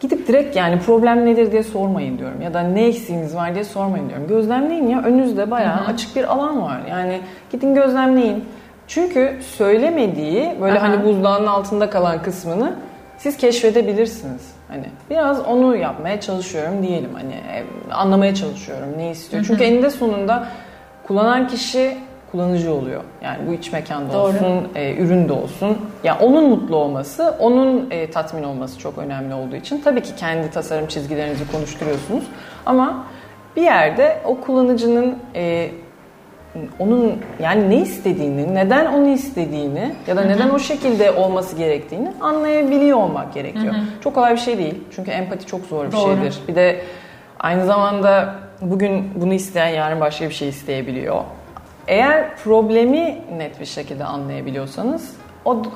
gidip 0.00 0.28
direkt 0.28 0.56
yani 0.56 0.78
problem 0.78 1.26
nedir 1.26 1.52
diye 1.52 1.62
sormayın 1.62 2.18
diyorum. 2.18 2.42
Ya 2.42 2.54
da 2.54 2.60
ne 2.60 2.86
eksiğiniz 2.86 3.36
var 3.36 3.54
diye 3.54 3.64
sormayın 3.64 4.08
diyorum. 4.08 4.28
Gözlemleyin 4.28 4.88
ya 4.88 5.02
önünüzde 5.02 5.50
bayağı 5.50 5.76
Hı-hı. 5.76 5.92
açık 5.92 6.16
bir 6.16 6.24
alan 6.32 6.62
var. 6.62 6.80
Yani 6.90 7.20
gidin 7.52 7.74
gözlemleyin. 7.74 8.44
Çünkü 8.88 9.38
söylemediği 9.56 10.54
böyle 10.60 10.78
Aha. 10.78 10.88
hani 10.88 11.04
buzdağının 11.04 11.46
altında 11.46 11.90
kalan 11.90 12.22
kısmını 12.22 12.72
siz 13.18 13.36
keşfedebilirsiniz. 13.36 14.53
Hani 14.68 14.86
biraz 15.10 15.46
onu 15.46 15.76
yapmaya 15.76 16.20
çalışıyorum 16.20 16.82
diyelim 16.82 17.14
hani 17.14 17.34
e, 17.34 17.64
anlamaya 17.92 18.34
çalışıyorum 18.34 18.88
ne 18.96 19.10
istiyor. 19.10 19.42
Hı 19.42 19.44
hı. 19.44 19.48
Çünkü 19.48 19.64
eninde 19.64 19.90
sonunda 19.90 20.46
kullanan 21.06 21.48
kişi 21.48 21.96
kullanıcı 22.32 22.74
oluyor. 22.74 23.02
Yani 23.22 23.38
bu 23.48 23.52
iç 23.52 23.72
mekanda 23.72 24.12
Doğru. 24.12 24.22
olsun, 24.22 24.68
e, 24.74 24.94
ürün 24.94 25.28
de 25.28 25.32
olsun. 25.32 25.68
Ya 25.68 25.76
yani 26.04 26.22
onun 26.22 26.48
mutlu 26.48 26.76
olması, 26.76 27.34
onun 27.38 27.90
e, 27.90 28.10
tatmin 28.10 28.42
olması 28.42 28.78
çok 28.78 28.98
önemli 28.98 29.34
olduğu 29.34 29.56
için 29.56 29.80
tabii 29.80 30.02
ki 30.02 30.16
kendi 30.16 30.50
tasarım 30.50 30.86
çizgilerinizi 30.86 31.52
konuşturuyorsunuz. 31.52 32.24
Ama 32.66 33.04
bir 33.56 33.62
yerde 33.62 34.20
o 34.24 34.40
kullanıcının 34.40 35.18
e, 35.34 35.70
onun 36.78 37.18
yani 37.42 37.70
ne 37.70 37.76
istediğini, 37.76 38.54
neden 38.54 38.86
onu 38.86 39.08
istediğini 39.08 39.92
ya 40.06 40.16
da 40.16 40.20
neden 40.20 40.46
Hı-hı. 40.46 40.54
o 40.54 40.58
şekilde 40.58 41.10
olması 41.10 41.56
gerektiğini 41.56 42.12
anlayabiliyor 42.20 42.98
olmak 42.98 43.34
gerekiyor. 43.34 43.74
Hı-hı. 43.74 44.00
Çok 44.04 44.14
kolay 44.14 44.32
bir 44.32 44.40
şey 44.40 44.58
değil. 44.58 44.74
Çünkü 44.96 45.10
empati 45.10 45.46
çok 45.46 45.66
zor 45.66 45.86
bir 45.86 45.92
Doğru. 45.92 46.16
şeydir. 46.16 46.38
Bir 46.48 46.54
de 46.54 46.80
aynı 47.40 47.66
zamanda 47.66 48.34
bugün 48.60 49.10
bunu 49.14 49.34
isteyen 49.34 49.68
yarın 49.68 50.00
başka 50.00 50.28
bir 50.28 50.34
şey 50.34 50.48
isteyebiliyor. 50.48 51.22
Eğer 51.88 52.36
problemi 52.36 53.18
net 53.36 53.60
bir 53.60 53.66
şekilde 53.66 54.04
anlayabiliyorsanız 54.04 55.16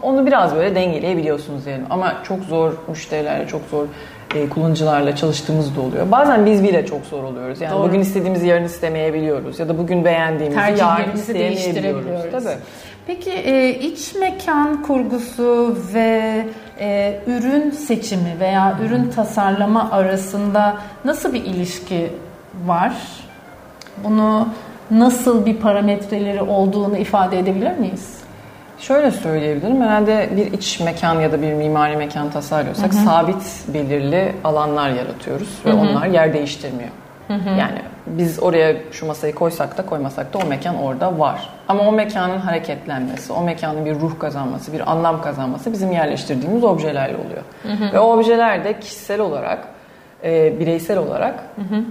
onu 0.03 0.27
biraz 0.27 0.55
böyle 0.55 0.75
dengeleyebiliyorsunuz 0.75 1.67
diyelim. 1.67 1.87
Ama 1.91 2.15
çok 2.25 2.41
zor 2.41 2.73
müşterilerle, 2.89 3.47
çok 3.47 3.63
zor 3.71 3.87
e, 4.35 4.49
kullanıcılarla 4.49 5.17
çalıştığımız 5.17 5.77
da 5.77 5.81
oluyor. 5.81 6.11
Bazen 6.11 6.47
biz 6.47 6.63
bile 6.63 6.87
çok 6.87 7.07
zor 7.07 7.25
oluyoruz. 7.25 7.61
Yani 7.61 7.73
Doğru. 7.73 7.89
bugün 7.89 8.01
istediğimizi 8.01 8.47
yarın 8.47 8.65
istemeyebiliyoruz 8.65 9.59
ya 9.59 9.69
da 9.69 9.79
bugün 9.79 10.05
beğendiğimizi 10.05 10.61
yarın 10.79 11.13
isteyemeyebiliyoruz. 11.15 12.33
Tabii. 12.33 12.57
Peki 13.07 13.31
e, 13.31 13.79
iç 13.79 14.15
mekan 14.15 14.83
kurgusu 14.83 15.77
ve 15.95 16.47
e, 16.81 17.21
ürün 17.27 17.71
seçimi 17.71 18.41
veya 18.41 18.79
ürün 18.85 19.11
tasarlama 19.11 19.91
arasında 19.91 20.77
nasıl 21.05 21.33
bir 21.33 21.45
ilişki 21.45 22.11
var? 22.67 22.93
Bunu 24.05 24.49
nasıl 24.91 25.47
bir 25.47 25.57
parametreleri 25.57 26.43
olduğunu 26.43 26.99
ifade 26.99 27.39
edebilir 27.39 27.79
miyiz? 27.79 28.18
Şöyle 28.79 29.11
söyleyebilirim. 29.11 29.83
Herhalde 29.83 30.29
bir 30.37 30.53
iç 30.53 30.81
mekan 30.81 31.21
ya 31.21 31.33
da 31.33 31.43
bir 31.43 31.53
mimari 31.53 31.97
mekan 31.97 32.31
tasarlıyorsak 32.31 32.95
hı 32.95 32.99
hı. 32.99 33.05
sabit 33.05 33.65
belirli 33.69 34.33
alanlar 34.45 34.91
yaratıyoruz 34.91 35.59
ve 35.65 35.71
hı 35.71 35.75
hı. 35.75 35.81
onlar 35.81 36.07
yer 36.07 36.35
değiştirmiyor. 36.35 36.91
Hı 37.29 37.35
hı. 37.35 37.49
Yani 37.49 37.79
biz 38.07 38.43
oraya 38.43 38.77
şu 38.93 39.07
masayı 39.07 39.35
koysak 39.35 39.79
da 39.79 39.87
koymasak 39.87 40.35
da 40.35 40.39
o 40.39 40.47
mekan 40.47 40.83
orada 40.83 41.19
var. 41.19 41.49
Ama 41.69 41.83
o 41.83 41.93
mekanın 41.93 42.39
hareketlenmesi, 42.39 43.33
o 43.33 43.43
mekanın 43.43 43.85
bir 43.85 43.95
ruh 43.95 44.19
kazanması, 44.19 44.73
bir 44.73 44.91
anlam 44.91 45.23
kazanması 45.23 45.73
bizim 45.73 45.93
yerleştirdiğimiz 45.93 46.65
objelerle 46.65 47.17
oluyor. 47.17 47.43
Hı 47.63 47.85
hı. 47.85 47.93
Ve 47.93 47.99
o 47.99 48.19
objeler 48.19 48.65
de 48.65 48.81
kişisel 48.81 49.21
olarak, 49.21 49.59
e, 50.25 50.61
bireysel 50.61 50.99
olarak 50.99 51.35
hı 51.35 51.77
hı. 51.77 51.83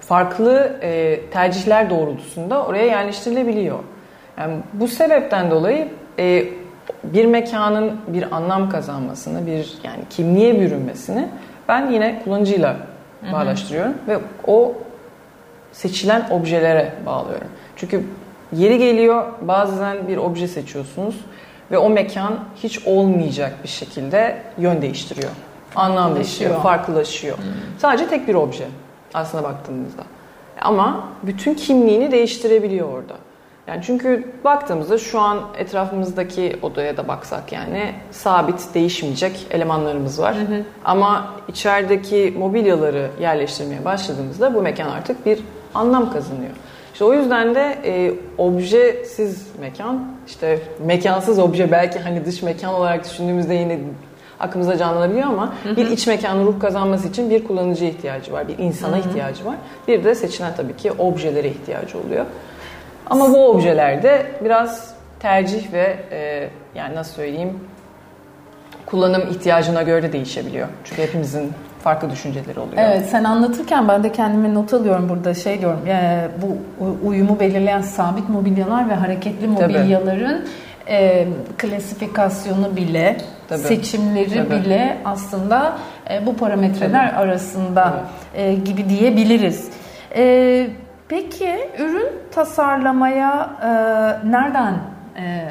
farklı 0.00 0.76
e, 0.82 1.20
tercihler 1.30 1.90
doğrultusunda 1.90 2.64
oraya 2.64 2.86
yerleştirilebiliyor. 2.86 3.78
Yani 4.38 4.54
bu 4.72 4.88
sebepten 4.88 5.50
dolayı 5.50 5.88
e, 6.18 6.48
bir 7.04 7.24
mekanın 7.24 7.92
bir 8.08 8.36
anlam 8.36 8.70
kazanmasını, 8.70 9.46
bir 9.46 9.74
yani 9.84 10.00
kimliğe 10.10 10.60
bürünmesini 10.60 11.28
ben 11.68 11.90
yine 11.90 12.22
kullanıcıyla 12.24 12.76
bağlaştırıyorum 13.32 13.94
ve 14.08 14.18
o 14.46 14.74
seçilen 15.72 16.30
objelere 16.30 16.92
bağlıyorum. 17.06 17.48
Çünkü 17.76 18.04
yeri 18.52 18.78
geliyor 18.78 19.26
bazen 19.40 20.08
bir 20.08 20.16
obje 20.16 20.48
seçiyorsunuz 20.48 21.16
ve 21.70 21.78
o 21.78 21.90
mekan 21.90 22.38
hiç 22.62 22.86
olmayacak 22.86 23.54
bir 23.62 23.68
şekilde 23.68 24.42
yön 24.58 24.82
değiştiriyor. 24.82 25.30
Anlam 25.76 26.14
değişiyor, 26.14 26.62
farklılaşıyor. 26.62 27.36
Hmm. 27.36 27.44
Sadece 27.78 28.08
tek 28.08 28.28
bir 28.28 28.34
obje 28.34 28.64
aslında 29.14 29.44
baktığımızda. 29.44 30.02
Ama 30.60 31.08
bütün 31.22 31.54
kimliğini 31.54 32.12
değiştirebiliyor 32.12 32.88
orada. 32.88 33.14
Yani 33.66 33.82
çünkü 33.86 34.24
baktığımızda 34.44 34.98
şu 34.98 35.20
an 35.20 35.40
etrafımızdaki 35.58 36.56
odaya 36.62 36.96
da 36.96 37.08
baksak 37.08 37.52
yani 37.52 37.92
sabit 38.10 38.74
değişmeyecek 38.74 39.46
elemanlarımız 39.50 40.20
var. 40.20 40.36
Hı 40.36 40.40
hı. 40.40 40.62
Ama 40.84 41.34
içerideki 41.48 42.34
mobilyaları 42.38 43.10
yerleştirmeye 43.20 43.84
başladığımızda 43.84 44.54
bu 44.54 44.62
mekan 44.62 44.88
artık 44.88 45.26
bir 45.26 45.38
anlam 45.74 46.12
kazanıyor. 46.12 46.50
İşte 46.92 47.04
o 47.04 47.14
yüzden 47.14 47.54
de 47.54 47.78
e, 47.84 48.14
objesiz 48.38 49.46
mekan, 49.60 50.06
işte 50.26 50.58
mekansız 50.86 51.38
obje 51.38 51.72
belki 51.72 51.98
hani 51.98 52.24
dış 52.24 52.42
mekan 52.42 52.74
olarak 52.74 53.04
düşündüğümüzde 53.04 53.54
yine 53.54 53.78
aklımıza 54.40 54.76
canlanabiliyor 54.76 55.26
ama 55.26 55.54
hı 55.62 55.68
hı. 55.68 55.76
bir 55.76 55.90
iç 55.90 56.06
mekanın 56.06 56.46
ruh 56.46 56.60
kazanması 56.60 57.08
için 57.08 57.30
bir 57.30 57.44
kullanıcıya 57.44 57.90
ihtiyacı 57.90 58.32
var, 58.32 58.48
bir 58.48 58.58
insana 58.58 58.96
hı 58.96 59.04
hı. 59.04 59.08
ihtiyacı 59.08 59.44
var. 59.44 59.54
Bir 59.88 60.04
de 60.04 60.14
seçilen 60.14 60.54
tabii 60.56 60.76
ki 60.76 60.92
objelere 60.92 61.48
ihtiyacı 61.48 61.98
oluyor. 61.98 62.26
Ama 63.12 63.32
bu 63.32 63.46
objelerde 63.48 64.26
biraz 64.44 64.94
tercih 65.20 65.72
ve 65.72 65.96
e, 66.10 66.48
yani 66.74 66.94
nasıl 66.94 67.14
söyleyeyim 67.14 67.60
kullanım 68.86 69.22
ihtiyacına 69.30 69.82
göre 69.82 70.02
de 70.02 70.12
değişebiliyor. 70.12 70.68
Çünkü 70.84 71.02
hepimizin 71.02 71.52
farklı 71.84 72.10
düşünceleri 72.10 72.60
oluyor. 72.60 72.76
Evet 72.78 73.08
sen 73.10 73.24
anlatırken 73.24 73.88
ben 73.88 74.04
de 74.04 74.12
kendime 74.12 74.54
not 74.54 74.74
alıyorum 74.74 75.08
burada 75.08 75.34
şey 75.34 75.60
diyorum 75.60 75.80
yani 75.86 76.28
bu 76.42 76.56
uyumu 77.06 77.40
belirleyen 77.40 77.80
sabit 77.80 78.28
mobilyalar 78.28 78.88
ve 78.88 78.94
hareketli 78.94 79.48
mobilyaların 79.48 80.44
e, 80.88 81.26
klasifikasyonu 81.58 82.76
bile 82.76 83.16
Tabii. 83.48 83.58
seçimleri 83.58 84.48
Tabii. 84.48 84.64
bile 84.64 84.96
aslında 85.04 85.72
e, 86.10 86.26
bu 86.26 86.36
parametreler 86.36 87.10
Tabii. 87.10 87.18
arasında 87.18 87.94
evet. 88.36 88.58
e, 88.58 88.60
gibi 88.70 88.88
diyebiliriz. 88.88 89.70
E, 90.16 90.66
Peki 91.12 91.70
ürün 91.78 92.08
tasarlamaya 92.30 93.50
e, 93.62 93.68
nereden 94.30 94.74
e, 95.16 95.48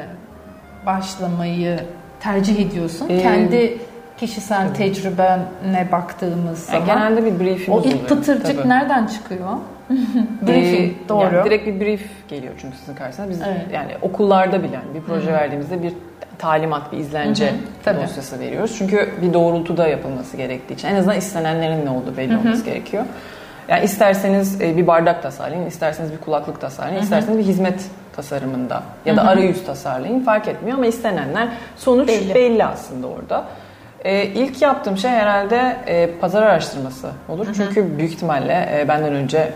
başlamayı 0.85 1.79
tercih 2.19 2.59
ediyorsun? 2.59 3.09
Ee, 3.09 3.21
Kendi 3.21 3.77
kişisel 4.17 4.67
tabii. 4.67 4.77
tecrübene 4.77 5.87
baktığımız 5.91 6.59
zaman. 6.59 6.79
Yani 6.79 6.87
genelde 6.87 7.25
bir 7.25 7.39
briefimiz 7.39 7.69
oluyor. 7.69 7.95
O 7.95 7.97
ilk 7.97 8.09
pıtırcık 8.09 8.57
tabii. 8.57 8.69
nereden 8.69 9.07
çıkıyor? 9.07 9.49
Briefing, 10.47 10.91
ee, 11.05 11.09
doğru. 11.09 11.35
Yani 11.35 11.45
direkt 11.45 11.67
bir 11.67 11.79
brief 11.79 12.27
geliyor 12.27 12.53
çünkü 12.61 12.77
sizin 12.77 12.95
karşısına. 12.95 13.29
Biz 13.29 13.41
evet. 13.41 13.61
yani 13.73 13.91
okullarda 14.01 14.63
bile 14.63 14.79
bir 14.95 15.01
proje 15.01 15.25
Hı-hı. 15.25 15.33
verdiğimizde 15.33 15.83
bir 15.83 15.93
talimat, 16.37 16.91
bir 16.91 16.97
izlence 16.97 17.53
Hı-hı. 17.85 18.03
dosyası 18.03 18.39
veriyoruz. 18.39 18.75
Çünkü 18.77 19.09
bir 19.21 19.33
doğrultuda 19.33 19.87
yapılması 19.87 20.37
gerektiği 20.37 20.73
için 20.73 20.87
en 20.87 20.95
azından 20.95 21.17
istenenlerin 21.17 21.85
ne 21.85 21.89
olduğu 21.89 22.17
belli 22.17 22.33
Hı-hı. 22.33 22.39
olması 22.39 22.65
gerekiyor. 22.65 23.05
Yani 23.71 23.85
isterseniz 23.85 24.61
e, 24.61 24.77
bir 24.77 24.87
bardak 24.87 25.23
tasarlayın, 25.23 25.65
isterseniz 25.65 26.11
bir 26.11 26.17
kulaklık 26.17 26.61
tasarlayın, 26.61 26.95
Hı-hı. 26.95 27.03
isterseniz 27.03 27.37
bir 27.37 27.43
hizmet 27.43 27.85
tasarımında 28.15 28.83
ya 29.05 29.17
da 29.17 29.21
Hı-hı. 29.21 29.29
arayüz 29.29 29.65
tasarlayın 29.65 30.19
fark 30.19 30.47
etmiyor 30.47 30.77
ama 30.77 30.87
istenenler 30.87 31.47
sonuç 31.77 32.07
belli, 32.07 32.35
belli 32.35 32.65
aslında 32.65 33.07
orada. 33.07 33.45
Ee, 34.03 34.25
ilk 34.25 34.61
yaptığım 34.61 34.97
şey 34.97 35.11
herhalde 35.11 35.77
e, 35.87 36.09
pazar 36.21 36.41
araştırması 36.41 37.07
olur. 37.29 37.45
Hı-hı. 37.45 37.53
Çünkü 37.53 37.97
büyük 37.97 38.13
ihtimalle 38.13 38.69
e, 38.73 38.87
benden 38.87 39.13
önce 39.13 39.51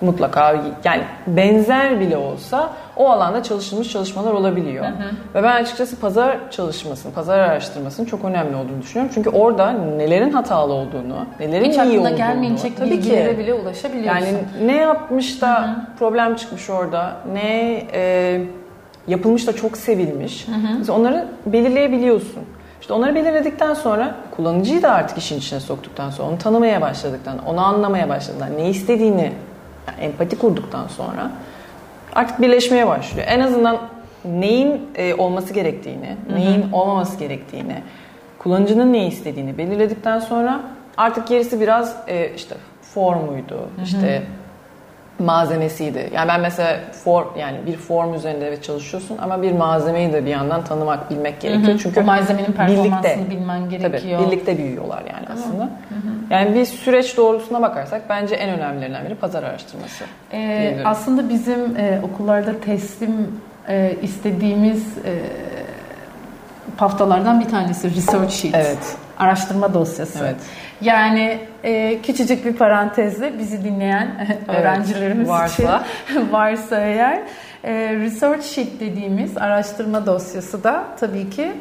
mutlaka 0.00 0.56
yani 0.84 1.02
benzer 1.26 2.00
bile 2.00 2.16
olsa 2.16 2.70
o 2.96 3.10
alanda 3.10 3.42
çalışılmış 3.42 3.92
çalışmalar 3.92 4.32
olabiliyor. 4.32 4.84
Hı 4.84 4.88
hı. 4.88 5.34
Ve 5.34 5.42
ben 5.42 5.62
açıkçası 5.62 6.00
pazar 6.00 6.38
çalışmasının, 6.50 7.14
pazar 7.14 7.38
araştırmasının 7.38 8.06
çok 8.06 8.24
önemli 8.24 8.56
olduğunu 8.56 8.82
düşünüyorum. 8.82 9.12
Çünkü 9.14 9.30
orada 9.30 9.72
nelerin 9.72 10.30
hatalı 10.30 10.72
olduğunu, 10.72 11.26
nelerin 11.40 11.70
Hiç 11.70 11.76
iyi 11.76 11.98
olduğunu. 11.98 12.16
gelmeyecek 12.16 12.76
tabii 12.76 12.90
bilgilere 12.90 13.32
ki, 13.32 13.38
bile 13.38 13.54
ulaşabiliyorsun. 13.54 14.26
Yani 14.26 14.38
ne 14.64 14.76
yapmış 14.76 15.42
da 15.42 15.62
hı 15.62 15.66
hı. 15.66 15.76
problem 15.98 16.36
çıkmış 16.36 16.70
orada, 16.70 17.16
ne 17.32 17.82
e, 17.92 18.40
yapılmış 19.08 19.46
da 19.46 19.56
çok 19.56 19.76
sevilmiş. 19.76 20.48
Hı 20.48 20.52
hı. 20.52 20.78
Mesela 20.78 20.98
onları 20.98 21.28
belirleyebiliyorsun. 21.46 22.42
İşte 22.80 22.92
onları 22.94 23.14
belirledikten 23.14 23.74
sonra 23.74 24.14
kullanıcıyı 24.36 24.82
da 24.82 24.92
artık 24.92 25.18
işin 25.18 25.38
içine 25.38 25.60
soktuktan 25.60 26.10
sonra 26.10 26.28
onu 26.28 26.38
tanımaya 26.38 26.80
başladıktan, 26.80 27.38
onu 27.46 27.60
anlamaya 27.60 28.08
başladıktan, 28.08 28.56
ne 28.56 28.68
istediğini 28.68 29.32
yani 29.88 30.04
empati 30.04 30.38
kurduktan 30.38 30.86
sonra 30.86 31.30
artık 32.14 32.42
birleşmeye 32.42 32.86
başlıyor. 32.86 33.26
En 33.30 33.40
azından 33.40 33.78
neyin 34.24 34.80
e, 34.94 35.14
olması 35.14 35.54
gerektiğini, 35.54 36.16
Hı-hı. 36.28 36.36
neyin 36.36 36.72
olmaması 36.72 37.18
gerektiğini, 37.18 37.82
kullanıcının 38.38 38.92
ne 38.92 39.06
istediğini 39.06 39.58
belirledikten 39.58 40.18
sonra 40.18 40.60
artık 40.96 41.28
gerisi 41.28 41.60
biraz 41.60 41.96
e, 42.08 42.34
işte 42.36 42.54
formuydu, 42.94 43.54
Hı-hı. 43.54 43.84
işte 43.84 44.22
malzemesiydi. 45.18 46.10
Yani 46.14 46.28
ben 46.28 46.40
mesela 46.40 46.80
form 47.04 47.26
yani 47.38 47.56
bir 47.66 47.76
form 47.76 48.14
üzerinde 48.14 48.48
evet 48.48 48.64
çalışıyorsun 48.64 49.18
ama 49.18 49.42
bir 49.42 49.52
malzemeyi 49.52 50.12
de 50.12 50.24
bir 50.24 50.30
yandan 50.30 50.64
tanımak, 50.64 51.10
bilmek 51.10 51.40
gerekiyor. 51.40 51.68
Hı 51.68 51.74
hı. 51.74 51.78
Çünkü 51.78 52.00
o 52.00 52.04
malzemenin 52.04 52.52
performansını 52.52 53.02
birlikte, 53.02 53.30
bilmen 53.30 53.70
gerekiyor. 53.70 54.18
Tabii, 54.18 54.26
birlikte 54.26 54.58
büyüyorlar 54.58 55.02
yani 55.14 55.26
aslında. 55.32 55.62
Hı 55.62 55.66
hı. 55.66 56.17
Yani 56.30 56.54
bir 56.54 56.64
süreç 56.64 57.16
doğrultusuna 57.16 57.62
bakarsak 57.62 58.02
bence 58.08 58.34
en 58.34 58.50
önemlilerinden 58.50 59.04
biri 59.04 59.14
pazar 59.14 59.42
araştırması. 59.42 60.04
Ee, 60.32 60.76
aslında 60.84 61.28
bizim 61.28 61.76
e, 61.76 62.00
okullarda 62.02 62.60
teslim 62.60 63.40
e, 63.68 63.96
istediğimiz 64.02 64.98
e, 64.98 65.14
paftalardan 66.76 67.40
bir 67.40 67.48
tanesi 67.48 67.94
research 67.96 68.32
sheet. 68.32 68.54
Evet. 68.54 68.96
Araştırma 69.18 69.74
dosyası. 69.74 70.18
Evet. 70.24 70.36
Yani 70.80 71.38
e, 71.64 71.98
küçücük 72.02 72.44
bir 72.44 72.52
parantezle 72.52 73.38
bizi 73.38 73.64
dinleyen 73.64 74.08
evet, 74.26 74.38
öğrencilerimiz 74.48 75.28
varsa. 75.28 75.84
için 76.10 76.32
varsa 76.32 76.80
eğer 76.80 77.18
e, 77.64 77.72
research 77.96 78.44
sheet 78.44 78.80
dediğimiz 78.80 79.38
araştırma 79.38 80.06
dosyası 80.06 80.64
da 80.64 80.84
tabii 81.00 81.30
ki 81.30 81.52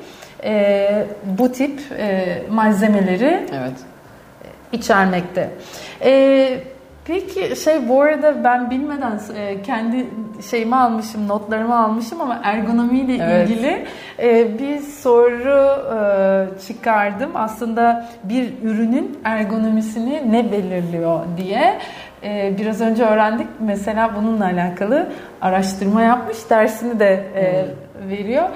e, 0.44 1.06
bu 1.26 1.52
tip 1.52 1.80
e, 1.98 2.42
malzemeleri 2.50 3.48
evet. 3.54 3.74
İçermekte. 4.72 5.50
E, 6.02 6.60
Peki 7.08 7.56
şey 7.56 7.90
bu 7.90 8.02
arada 8.02 8.44
ben 8.44 8.70
bilmeden 8.70 9.20
e, 9.36 9.62
kendi 9.62 10.06
şeyimi 10.50 10.76
almışım, 10.76 11.28
notlarımı 11.28 11.80
almışım 11.80 12.22
ama 12.22 12.42
ergonomiyle 12.44 13.24
evet. 13.24 13.50
ilgili 13.50 13.86
e, 14.20 14.60
bir 14.60 14.80
soru 14.80 15.84
e, 15.96 16.60
çıkardım. 16.68 17.32
Aslında 17.36 18.10
bir 18.24 18.54
ürünün 18.64 19.20
ergonomisini 19.24 20.32
ne 20.32 20.52
belirliyor 20.52 21.20
diye. 21.38 21.80
Biraz 22.60 22.82
önce 22.82 23.06
öğrendik 23.06 23.48
mesela 23.60 24.16
bununla 24.16 24.46
alakalı 24.46 25.10
araştırma 25.42 26.02
yapmış, 26.02 26.38
dersini 26.50 27.00
de 27.00 27.24
hmm. 27.34 28.10
veriyor. 28.10 28.50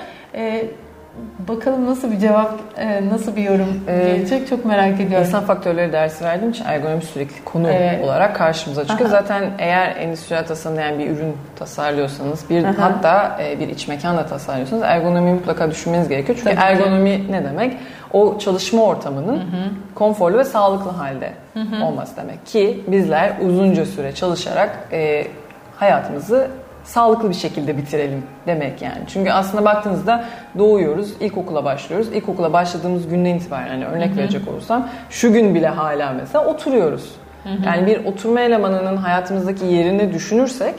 Bakalım 1.48 1.86
nasıl 1.86 2.12
bir 2.12 2.20
cevap, 2.20 2.60
e, 2.78 3.10
nasıl 3.10 3.36
bir 3.36 3.44
yorum 3.44 3.84
ee, 3.88 3.98
gelecek 3.98 4.48
çok 4.48 4.66
merak 4.66 5.02
ediyorum. 5.02 5.28
İnsan 5.28 5.44
faktörleri 5.44 5.94
dersi 5.94 6.24
verdiğim 6.24 6.52
için 6.52 6.66
ergonomi 6.66 7.02
sürekli 7.02 7.44
konu 7.46 7.70
evet. 7.72 8.04
olarak 8.04 8.36
karşımıza 8.36 8.88
çıkıyor. 8.88 9.10
Aha. 9.10 9.22
Zaten 9.22 9.52
eğer 9.60 9.96
endüstriyel 9.96 10.48
tasarımlayan 10.48 11.00
bir 11.00 11.10
ürün 11.10 11.34
tasarlıyorsanız, 11.56 12.50
bir 12.50 12.64
Aha. 12.64 12.74
hatta 12.78 13.38
e, 13.44 13.60
bir 13.60 13.68
iç 13.68 13.88
mekan 13.88 14.18
da 14.18 14.26
tasarlıyorsanız 14.26 14.84
ergonomi 14.84 15.34
mutlaka 15.34 15.72
düşünmeniz 15.72 16.10
gerekiyor. 16.10 16.38
Çünkü 16.42 16.56
Tabii 16.56 16.66
ergonomi 16.66 17.32
ne 17.32 17.44
demek? 17.44 17.78
O 18.14 18.38
çalışma 18.40 18.84
ortamının 18.84 19.38
hı 19.38 19.42
hı. 19.42 19.70
konforlu 19.96 20.38
ve 20.38 20.44
sağlıklı 20.44 20.92
halde 20.92 21.32
hı 21.54 21.60
hı. 21.60 21.86
olması 21.86 22.18
demek. 22.18 22.46
Ki 22.46 22.84
bizler 22.88 23.34
uzunca 23.42 23.86
süre 23.86 24.12
çalışarak 24.16 24.88
e, 24.92 25.28
hayatımızı 25.76 26.48
sağlıklı 26.84 27.30
bir 27.30 27.36
şekilde 27.36 27.78
bitirelim 27.78 28.24
demek 28.48 28.82
yani. 28.82 29.02
Çünkü 29.08 29.32
aslında 29.32 29.66
baktığınızda 29.66 30.26
doğuyoruz, 30.58 31.14
ilkokula 31.20 31.66
başlıyoruz. 31.66 32.08
İlkokula 32.08 32.54
başladığımız 32.54 33.08
günden 33.08 33.36
itibaren 33.36 33.68
yani 33.68 33.86
örnek 33.86 34.10
Hı-hı. 34.10 34.18
verecek 34.18 34.48
olursam 34.48 34.90
şu 35.10 35.34
gün 35.34 35.56
bile 35.56 35.68
hala 35.68 36.14
mesela 36.14 36.46
oturuyoruz. 36.46 37.16
Hı-hı. 37.44 37.54
Yani 37.66 37.88
bir 37.88 38.06
oturma 38.06 38.42
elemanının 38.42 38.98
hayatımızdaki 38.98 39.66
yerini 39.66 40.14
düşünürsek 40.14 40.76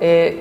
e, 0.00 0.34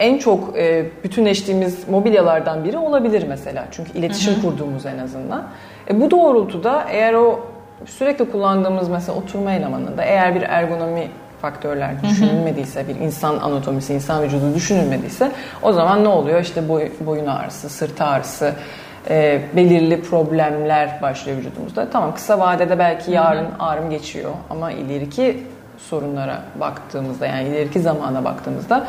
en 0.00 0.18
çok 0.18 0.58
e, 0.58 0.86
bütünleştiğimiz 1.04 1.88
mobilyalardan 1.88 2.64
biri 2.64 2.78
olabilir 2.78 3.24
mesela. 3.28 3.64
Çünkü 3.70 3.98
iletişim 3.98 4.34
Hı-hı. 4.34 4.42
kurduğumuz 4.42 4.86
en 4.86 4.98
azından. 4.98 5.42
E, 5.90 6.00
bu 6.00 6.10
doğrultuda 6.10 6.84
eğer 6.90 7.14
o 7.14 7.40
sürekli 7.86 8.30
kullandığımız 8.30 8.88
mesela 8.88 9.18
oturma 9.18 9.52
elemanında 9.52 10.04
eğer 10.04 10.34
bir 10.34 10.42
ergonomi 10.42 11.08
faktörler 11.42 12.02
düşünülmediyse, 12.02 12.88
bir 12.88 12.94
insan 12.94 13.38
anatomisi, 13.38 13.94
insan 13.94 14.22
vücudu 14.22 14.54
düşünülmediyse 14.54 15.32
o 15.62 15.72
zaman 15.72 16.04
ne 16.04 16.08
oluyor? 16.08 16.40
İşte 16.40 16.68
boy, 16.68 16.88
boyun 17.00 17.26
ağrısı, 17.26 17.68
sırt 17.68 18.00
ağrısı, 18.00 18.54
e, 19.10 19.40
belirli 19.56 20.02
problemler 20.02 21.02
başlıyor 21.02 21.38
vücudumuzda. 21.38 21.90
Tamam 21.90 22.14
kısa 22.14 22.38
vadede 22.38 22.78
belki 22.78 23.10
yarın 23.10 23.46
ağrım 23.58 23.90
geçiyor 23.90 24.30
ama 24.50 24.72
ileriki 24.72 25.44
sorunlara 25.78 26.42
baktığımızda 26.60 27.26
yani 27.26 27.48
ileriki 27.48 27.80
zamana 27.80 28.24
baktığımızda 28.24 28.86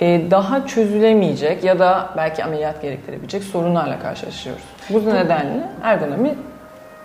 e, 0.00 0.30
daha 0.30 0.66
çözülemeyecek 0.66 1.64
ya 1.64 1.78
da 1.78 2.08
belki 2.16 2.44
ameliyat 2.44 2.82
gerektirebilecek 2.82 3.44
sorunlarla 3.44 3.98
karşılaşıyoruz. 3.98 4.62
Bu 4.90 5.14
nedenle 5.14 5.68
ergonomi 5.82 6.34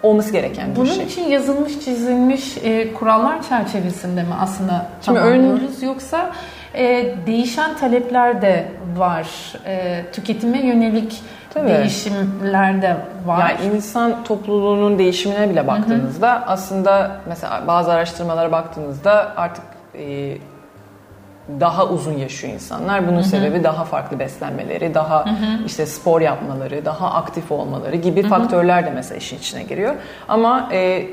olması 0.03 0.31
gereken 0.31 0.71
bir 0.71 0.75
Bunun 0.75 0.85
şey. 0.85 0.95
Bunun 0.95 1.05
için 1.05 1.23
yazılmış, 1.23 1.79
çizilmiş 1.79 2.57
e, 2.63 2.93
kurallar 2.93 3.43
çerçevesinde 3.49 4.23
mi 4.23 4.33
aslında 4.41 4.85
tamamlıyoruz? 5.05 5.83
Yoksa 5.83 6.31
e, 6.73 7.15
değişen 7.27 7.77
talepler 7.77 8.41
de 8.41 8.67
var. 8.97 9.27
E, 9.65 10.05
tüketime 10.13 10.65
yönelik 10.65 11.21
Tabii. 11.53 11.69
değişimler 11.69 12.81
de 12.81 12.97
var. 13.25 13.39
Yani 13.39 13.75
insan 13.75 14.23
topluluğunun 14.23 14.99
değişimine 14.99 15.49
bile 15.49 15.67
baktığınızda 15.67 16.35
hı 16.35 16.39
hı. 16.39 16.45
aslında 16.45 17.11
mesela 17.27 17.63
bazı 17.67 17.91
araştırmalara 17.91 18.51
baktığınızda 18.51 19.33
artık 19.37 19.63
e, 19.95 20.37
daha 21.59 21.87
uzun 21.87 22.13
yaşıyor 22.13 22.53
insanlar. 22.53 23.07
Bunun 23.07 23.15
Hı-hı. 23.15 23.23
sebebi 23.23 23.63
daha 23.63 23.83
farklı 23.83 24.19
beslenmeleri, 24.19 24.93
daha 24.93 25.25
Hı-hı. 25.25 25.65
işte 25.65 25.85
spor 25.85 26.21
yapmaları, 26.21 26.85
daha 26.85 27.13
aktif 27.13 27.51
olmaları 27.51 27.95
gibi 27.95 28.21
Hı-hı. 28.21 28.29
faktörler 28.29 28.85
de 28.85 28.89
mesela 28.89 29.17
işin 29.17 29.37
içine 29.37 29.63
giriyor. 29.63 29.95
Ama 30.27 30.69
e, 30.71 31.07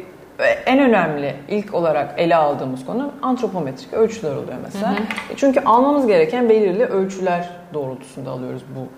en 0.66 0.78
önemli 0.78 1.36
ilk 1.48 1.74
olarak 1.74 2.14
ele 2.16 2.36
aldığımız 2.36 2.86
konu 2.86 3.12
antropometrik 3.22 3.92
ölçüler 3.92 4.30
oluyor 4.30 4.58
mesela. 4.64 4.90
Hı 4.90 4.94
hı. 4.94 5.32
E, 5.32 5.36
çünkü 5.36 5.60
almamız 5.60 6.06
gereken 6.06 6.48
belirli 6.48 6.84
ölçüler 6.84 7.48
doğrultusunda 7.74 8.30
alıyoruz 8.30 8.62
bu 8.76 8.88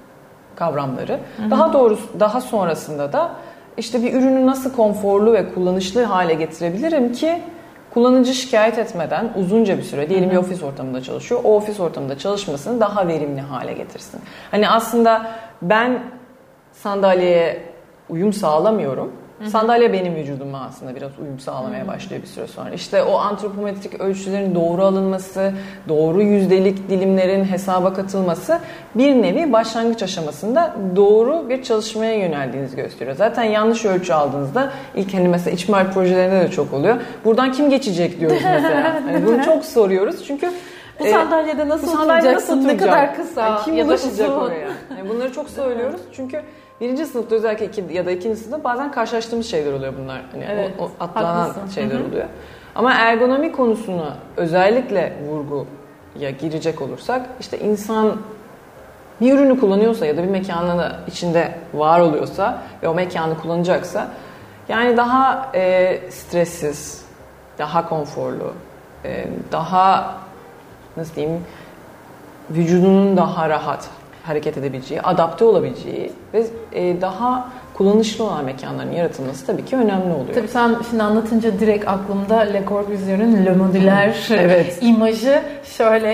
kavramları. 0.57 1.19
Hı 1.37 1.43
hı. 1.43 1.51
Daha 1.51 1.73
doğrusu 1.73 2.21
daha 2.21 2.41
sonrasında 2.41 3.13
da 3.13 3.31
işte 3.77 4.03
bir 4.03 4.15
ürünü 4.15 4.47
nasıl 4.47 4.73
konforlu 4.73 5.33
ve 5.33 5.55
kullanışlı 5.55 6.05
hale 6.05 6.35
getirebilirim 6.35 7.13
ki 7.13 7.43
kullanıcı 7.99 8.35
şikayet 8.35 8.79
etmeden 8.79 9.33
uzunca 9.37 9.79
bir 9.79 9.83
süre 9.83 10.09
diyelim 10.09 10.31
bir 10.31 10.37
ofis 10.37 10.63
ortamında 10.63 11.03
çalışıyor. 11.03 11.41
O 11.45 11.57
ofis 11.57 11.81
ortamında 11.81 12.19
çalışmasını 12.19 12.81
daha 12.81 13.09
verimli 13.09 13.41
hale 13.41 13.73
getirsin. 13.73 14.21
Hani 14.51 14.69
aslında 14.69 15.31
ben 15.63 16.03
sandalyeye 16.73 17.63
uyum 18.09 18.33
sağlamıyorum 18.33 19.13
Hı-hı. 19.39 19.51
Sandalye 19.51 19.93
benim 19.93 20.15
vücuduma 20.15 20.61
aslında 20.61 20.97
biraz 20.97 21.11
uyum 21.19 21.39
sağlamaya 21.39 21.81
Hı-hı. 21.81 21.89
başlıyor 21.89 22.23
bir 22.23 22.27
süre 22.27 22.47
sonra. 22.47 22.71
İşte 22.71 23.03
o 23.03 23.19
antropometrik 23.19 24.01
ölçülerin 24.01 24.55
doğru 24.55 24.85
alınması, 24.85 25.53
doğru 25.89 26.23
yüzdelik 26.23 26.91
dilimlerin 26.91 27.45
hesaba 27.45 27.95
katılması 27.95 28.59
bir 28.95 29.23
nevi 29.23 29.53
başlangıç 29.53 30.03
aşamasında 30.03 30.75
doğru 30.97 31.49
bir 31.49 31.63
çalışmaya 31.63 32.15
yöneldiğinizi 32.15 32.77
gösteriyor. 32.77 33.17
Zaten 33.17 33.45
yanlış 33.45 33.85
ölçü 33.85 34.13
aldığınızda 34.13 34.73
ilk 34.95 35.15
hani 35.15 35.29
mesela 35.29 35.55
iç 35.55 35.69
mimar 35.69 35.93
projelerinde 35.93 36.41
de 36.41 36.51
çok 36.51 36.73
oluyor. 36.73 36.97
Buradan 37.25 37.53
kim 37.53 37.71
geçecek 37.71 38.21
diyoruz 38.21 38.43
mesela. 38.45 39.03
hani 39.07 39.27
bunu 39.27 39.45
çok 39.45 39.65
soruyoruz 39.65 40.25
çünkü 40.27 40.51
bu 41.01 41.07
e, 41.07 41.13
sandalyede 41.13 41.69
nasıl 41.69 41.87
bu 41.87 41.91
sandalyede 41.91 42.35
nasıl 42.35 42.65
Ne 42.65 42.77
kadar 42.77 43.17
kısa 43.17 43.43
yani 43.43 43.61
kim 43.65 43.77
ya 43.77 43.85
ulaşacak 43.85 44.31
oraya? 44.31 44.69
Yani 44.99 45.09
bunları 45.09 45.33
çok 45.33 45.51
söylüyoruz 45.59 46.01
çünkü 46.13 46.43
birinci 46.81 47.07
sınıfta 47.07 47.35
özellikle 47.35 47.67
iki, 47.67 47.85
ya 47.91 48.07
da 48.07 48.11
ikinci 48.11 48.37
sınıfta 48.37 48.65
bazen 48.65 48.93
karşılaştığımız 48.93 49.47
şeyler 49.47 49.73
oluyor 49.73 49.93
bunlar. 50.03 50.23
Hani 50.33 50.45
evet, 50.51 50.71
o, 50.79 50.85
o 50.85 50.91
atlanan 51.01 51.37
haklısın. 51.37 51.69
şeyler 51.69 51.95
Hı-hı. 51.95 52.09
oluyor. 52.09 52.27
Ama 52.75 52.95
ergonomi 52.95 53.53
konusuna 53.53 54.17
özellikle 54.37 55.17
vurguya 55.29 56.31
girecek 56.41 56.83
olursak 56.83 57.27
işte 57.41 57.59
insan 57.59 58.17
bir 59.21 59.33
ürünü 59.33 59.61
kullanıyorsa 59.61 60.07
ya 60.07 60.17
da 60.17 60.23
bir 60.23 60.29
mekanın 60.29 60.93
içinde 61.07 61.55
var 61.75 62.01
oluyorsa 62.01 62.63
ve 62.83 62.89
o 62.89 62.95
mekanı 62.95 63.39
kullanacaksa 63.39 64.09
yani 64.69 64.97
daha 64.97 65.51
e, 65.55 66.01
stressiz, 66.11 67.05
daha 67.59 67.89
konforlu, 67.89 68.53
e, 69.05 69.27
daha 69.53 70.15
nasıl 70.97 71.15
diyeyim 71.15 71.45
vücudunun 72.51 73.17
daha 73.17 73.49
rahat 73.49 73.89
hareket 74.29 74.59
edebileceği, 74.59 75.03
adapte 75.03 75.45
olabileceği 75.45 76.13
ve 76.35 76.47
e, 76.73 77.01
daha 77.01 77.49
kullanışlı 77.75 78.25
olan 78.25 78.45
mekanların 78.45 78.93
yaratılması 78.93 79.47
tabii 79.47 79.65
ki 79.65 79.77
önemli 79.77 80.13
oluyor. 80.13 80.35
Tabii 80.35 80.49
sen 80.49 80.77
şimdi 80.91 81.03
anlatınca 81.03 81.61
direkt 81.61 81.89
aklımda 81.89 82.37
Le 82.37 82.63
Corbusier'in 82.69 83.47
Le 83.47 83.53
Modulaire 83.53 84.15
evet. 84.31 84.79
imajı 84.81 85.43
şöyle 85.65 86.13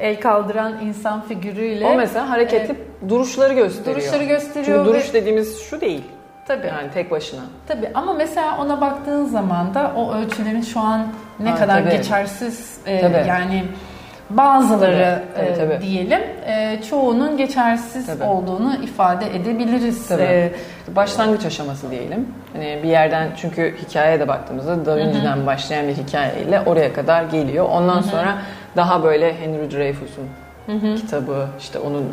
el 0.00 0.20
kaldıran 0.20 0.72
insan 0.82 1.22
figürüyle. 1.22 1.86
O 1.86 1.96
mesela 1.96 2.30
hareketli 2.30 2.74
e, 2.74 3.08
duruşları 3.08 3.54
gösteriyor. 3.54 3.96
Duruşları 3.96 4.24
gösteriyor. 4.24 4.78
Çünkü 4.78 4.88
duruş 4.88 5.08
ve... 5.08 5.12
dediğimiz 5.12 5.60
şu 5.60 5.80
değil. 5.80 6.02
Tabii. 6.46 6.66
Yani 6.66 6.90
tek 6.94 7.10
başına. 7.10 7.40
Tabii 7.66 7.90
ama 7.94 8.12
mesela 8.12 8.58
ona 8.60 8.80
baktığın 8.80 9.24
zaman 9.24 9.74
da 9.74 9.92
o 9.96 10.14
ölçülerin 10.14 10.62
şu 10.62 10.80
an 10.80 11.06
ne 11.40 11.50
ha, 11.50 11.56
kadar 11.56 11.82
tabii. 11.82 11.96
geçersiz 11.96 12.78
e, 12.86 13.00
tabii. 13.00 13.28
yani 13.28 13.64
Bazıları 14.30 15.22
tabii, 15.36 15.46
tabii, 15.54 15.70
tabii. 15.70 15.86
diyelim 15.86 16.20
çoğunun 16.90 17.36
geçersiz 17.36 18.06
tabii. 18.06 18.24
olduğunu 18.24 18.76
ifade 18.84 19.36
edebiliriz. 19.36 20.08
Tabii. 20.08 20.52
Başlangıç 20.96 21.46
aşaması 21.46 21.90
diyelim. 21.90 22.28
Hani 22.52 22.80
bir 22.82 22.88
yerden 22.88 23.28
çünkü 23.36 23.74
hikayeye 23.88 24.20
de 24.20 24.28
baktığımızda 24.28 24.86
Da 24.86 24.96
Vinci'den 24.96 25.46
başlayan 25.46 25.88
bir 25.88 25.94
hikayeyle 25.94 26.60
oraya 26.60 26.92
kadar 26.92 27.22
geliyor. 27.24 27.68
Ondan 27.70 27.94
Hı-hı. 27.94 28.02
sonra 28.02 28.38
daha 28.76 29.02
böyle 29.02 29.34
Henry 29.40 29.70
Dreyfus'un 29.70 30.28
kitabı 30.96 31.46
işte 31.58 31.78
onun 31.78 32.04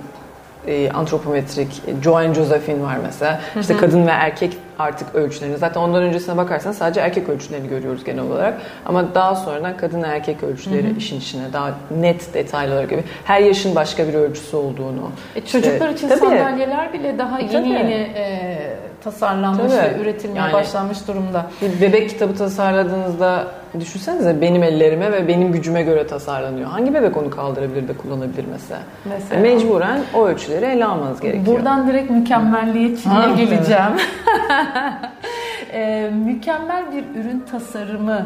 e, 0.67 0.91
antropometrik, 0.91 1.83
Joan 2.03 2.33
Josephine 2.33 2.83
var 2.83 2.97
mesela. 3.03 3.41
Hı 3.53 3.59
hı. 3.59 3.61
İşte 3.61 3.77
kadın 3.77 4.07
ve 4.07 4.11
erkek 4.11 4.57
artık 4.79 5.15
ölçülerini. 5.15 5.57
Zaten 5.57 5.81
ondan 5.81 6.03
öncesine 6.03 6.37
bakarsan 6.37 6.71
sadece 6.71 6.99
erkek 6.99 7.29
ölçülerini 7.29 7.69
görüyoruz 7.69 8.03
genel 8.03 8.23
olarak. 8.23 8.61
Ama 8.85 9.15
daha 9.15 9.35
sonradan 9.35 9.77
kadın 9.77 10.03
erkek 10.03 10.43
ölçüleri 10.43 10.89
hı 10.89 10.93
hı. 10.93 10.97
işin 10.97 11.17
içine 11.17 11.53
daha 11.53 11.71
net 12.01 12.33
detaylar 12.33 12.83
gibi. 12.83 13.03
Her 13.25 13.41
yaşın 13.41 13.75
başka 13.75 14.07
bir 14.07 14.13
ölçüsü 14.13 14.57
olduğunu. 14.57 15.11
E, 15.35 15.41
çocuklar 15.41 15.89
işte, 15.89 15.93
için 15.93 16.07
tabii, 16.07 16.19
sandalyeler 16.19 16.93
bile 16.93 17.17
daha 17.17 17.39
yeni 17.39 17.51
tabii. 17.51 17.69
yeni 17.69 18.11
e, 18.15 18.57
tasarlanmış 19.03 19.73
tabii. 19.73 19.95
ve 19.95 20.01
üretilmeye 20.01 20.39
yani, 20.39 20.53
başlanmış 20.53 21.07
durumda. 21.07 21.45
Bir 21.61 21.81
bebek 21.81 22.09
kitabı 22.09 22.35
tasarladığınızda 22.35 23.47
düşünsenize 23.79 24.41
benim 24.41 24.63
ellerime 24.63 25.11
ve 25.11 25.27
benim 25.27 25.51
gücüme 25.51 25.83
göre 25.83 26.07
tasarlanıyor. 26.07 26.69
Hangi 26.69 26.93
bebek 26.93 27.17
onu 27.17 27.29
kaldırabilir 27.29 27.87
ve 27.87 27.93
kullanabilir 27.93 28.45
mesela? 28.51 28.81
mesela. 29.05 29.41
Mecburen 29.41 30.01
o 30.13 30.27
ölçüleri 30.27 30.65
ele 30.65 30.85
almanız 30.85 31.21
gerekiyor. 31.21 31.45
Buradan 31.45 31.87
direkt 31.87 32.11
mükemmelliyetçiliğe 32.11 33.35
geleceğim. 33.35 33.91
e, 35.73 36.09
mükemmel 36.25 36.83
bir 36.91 37.21
ürün 37.21 37.39
tasarımı 37.51 38.25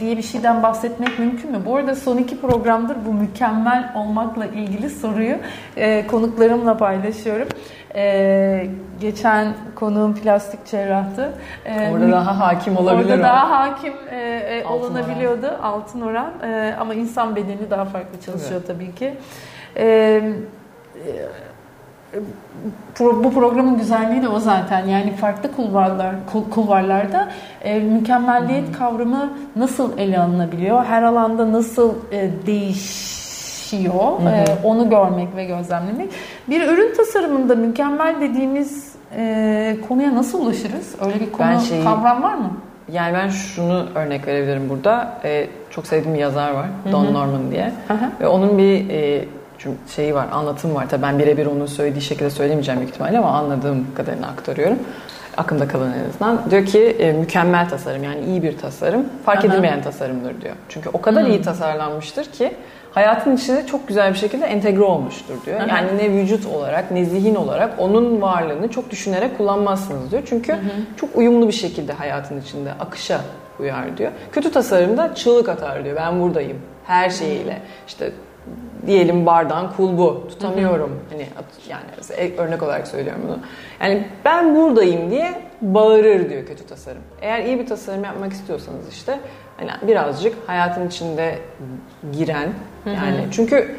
diye 0.00 0.16
bir 0.16 0.22
şeyden 0.22 0.62
bahsetmek 0.62 1.18
mümkün 1.18 1.50
mü? 1.50 1.58
Bu 1.66 1.76
arada 1.76 1.94
son 1.94 2.16
iki 2.16 2.40
programdır 2.40 2.96
bu 3.06 3.12
mükemmel 3.12 3.92
olmakla 3.96 4.46
ilgili 4.46 4.90
soruyu 4.90 5.36
e, 5.76 6.06
konuklarımla 6.06 6.76
paylaşıyorum. 6.76 7.48
E, 7.94 8.66
geçen 9.00 9.54
konuğum 9.74 10.14
plastik 10.14 10.66
cerrahtı. 10.66 11.32
E, 11.64 11.90
orada 11.90 12.12
daha 12.12 12.38
hakim 12.40 12.76
olabilir 12.76 13.10
Orada 13.10 13.20
o. 13.20 13.22
daha 13.22 13.50
hakim 13.50 13.92
e, 14.10 14.16
e, 14.16 14.64
olunabiliyordu 14.64 15.46
oran. 15.46 15.60
altın 15.62 16.00
oran. 16.00 16.32
E, 16.42 16.74
ama 16.80 16.94
insan 16.94 17.36
bedeni 17.36 17.70
daha 17.70 17.84
farklı 17.84 18.20
çalışıyor 18.20 18.60
evet. 18.66 18.66
tabii 18.66 18.94
ki. 18.94 19.14
E, 19.76 20.22
bu 23.00 23.32
programın 23.34 23.78
güzelliği 23.78 24.22
de 24.22 24.28
o 24.28 24.38
zaten. 24.38 24.86
Yani 24.86 25.12
farklı 25.12 25.52
kulvarlar 25.56 26.14
kulvarlarda 26.50 27.28
e, 27.64 27.78
mükemmelliyet 27.80 28.72
kavramı 28.72 29.32
nasıl 29.56 29.98
ele 29.98 30.20
alınabiliyor? 30.20 30.84
Her 30.84 31.02
alanda 31.02 31.52
nasıl 31.52 31.94
e, 32.12 32.30
değişiyor? 32.46 34.02
E, 34.32 34.44
onu 34.64 34.90
görmek 34.90 35.36
ve 35.36 35.44
gözlemlemek. 35.44 36.10
Bir 36.48 36.68
ürün 36.68 36.94
tasarımında 36.96 37.54
mükemmel 37.54 38.20
dediğimiz 38.20 38.92
e, 39.16 39.76
konuya 39.88 40.14
nasıl 40.14 40.42
ulaşırız? 40.42 40.94
Öyle 41.06 41.20
bir 41.20 41.32
konu 41.32 41.60
şeyi, 41.60 41.84
kavram 41.84 42.22
var 42.22 42.34
mı? 42.34 42.50
Yani 42.92 43.14
ben 43.14 43.28
şunu 43.28 43.86
örnek 43.94 44.26
verebilirim 44.26 44.68
burada. 44.68 45.12
E, 45.24 45.46
çok 45.70 45.86
sevdiğim 45.86 46.14
bir 46.14 46.20
yazar 46.20 46.50
var. 46.50 46.66
Don 46.92 47.04
Hı-hı. 47.04 47.14
Norman 47.14 47.50
diye. 47.50 47.72
Hı-hı. 47.88 48.10
Ve 48.20 48.26
onun 48.26 48.58
bir 48.58 48.90
e, 48.90 49.24
şeyi 49.88 50.14
var, 50.14 50.26
anlatım 50.32 50.74
var. 50.74 50.86
Tabii 50.88 51.02
ben 51.02 51.18
birebir 51.18 51.46
onun 51.46 51.66
söylediği 51.66 52.02
şekilde 52.02 52.30
söylemeyeceğim 52.30 52.80
büyük 52.80 52.92
ihtimalle 52.92 53.18
ama 53.18 53.30
anladığım 53.30 53.86
kadarını 53.94 54.26
aktarıyorum. 54.26 54.78
Aklımda 55.36 55.68
kalan 55.68 55.92
en 55.92 56.08
azından. 56.08 56.50
Diyor 56.50 56.66
ki 56.66 56.78
e, 56.78 57.12
mükemmel 57.12 57.68
tasarım 57.68 58.04
yani 58.04 58.24
iyi 58.24 58.42
bir 58.42 58.58
tasarım 58.58 59.06
fark 59.24 59.44
Aha. 59.44 59.46
edilmeyen 59.46 59.82
tasarımdır 59.82 60.40
diyor. 60.40 60.54
Çünkü 60.68 60.88
o 60.92 61.00
kadar 61.00 61.24
hmm. 61.24 61.30
iyi 61.30 61.42
tasarlanmıştır 61.42 62.24
ki 62.24 62.52
hayatın 62.92 63.36
içinde 63.36 63.66
çok 63.66 63.88
güzel 63.88 64.12
bir 64.12 64.18
şekilde 64.18 64.46
entegre 64.46 64.82
olmuştur 64.82 65.34
diyor. 65.46 65.60
Aha. 65.60 65.66
Yani 65.66 65.98
ne 65.98 66.10
vücut 66.10 66.46
olarak 66.46 66.90
ne 66.90 67.04
zihin 67.04 67.34
olarak 67.34 67.74
onun 67.78 68.22
varlığını 68.22 68.68
çok 68.68 68.90
düşünerek 68.90 69.38
kullanmazsınız 69.38 70.10
diyor. 70.10 70.22
Çünkü 70.26 70.52
Aha. 70.52 70.60
çok 70.96 71.16
uyumlu 71.16 71.48
bir 71.48 71.52
şekilde 71.52 71.92
hayatın 71.92 72.40
içinde 72.40 72.72
akışa 72.80 73.20
uyar 73.60 73.96
diyor. 73.96 74.12
Kötü 74.32 74.52
tasarımda 74.52 75.14
çığlık 75.14 75.48
atar 75.48 75.84
diyor. 75.84 75.96
Ben 75.96 76.20
buradayım 76.20 76.58
her 76.86 77.10
şeyiyle. 77.10 77.58
İşte 77.88 78.12
diyelim 78.86 79.26
bardağın 79.26 79.68
kulbu 79.76 80.28
tutamıyorum. 80.28 80.90
Hı 80.90 80.94
hı. 80.94 80.98
Hani 81.10 81.26
yani 81.68 82.32
örnek 82.38 82.62
olarak 82.62 82.88
söylüyorum 82.88 83.22
bunu. 83.26 83.38
Yani 83.80 84.06
ben 84.24 84.54
buradayım 84.54 85.10
diye 85.10 85.42
bağırır 85.62 86.30
diyor 86.30 86.46
kötü 86.46 86.66
tasarım. 86.66 87.02
Eğer 87.22 87.44
iyi 87.44 87.58
bir 87.58 87.66
tasarım 87.66 88.04
yapmak 88.04 88.32
istiyorsanız 88.32 88.88
işte 88.88 89.18
hani 89.56 89.70
birazcık 89.88 90.34
hayatın 90.46 90.88
içinde 90.88 91.38
giren 92.12 92.48
hı 92.84 92.90
hı. 92.90 92.94
yani 92.94 93.26
çünkü 93.32 93.76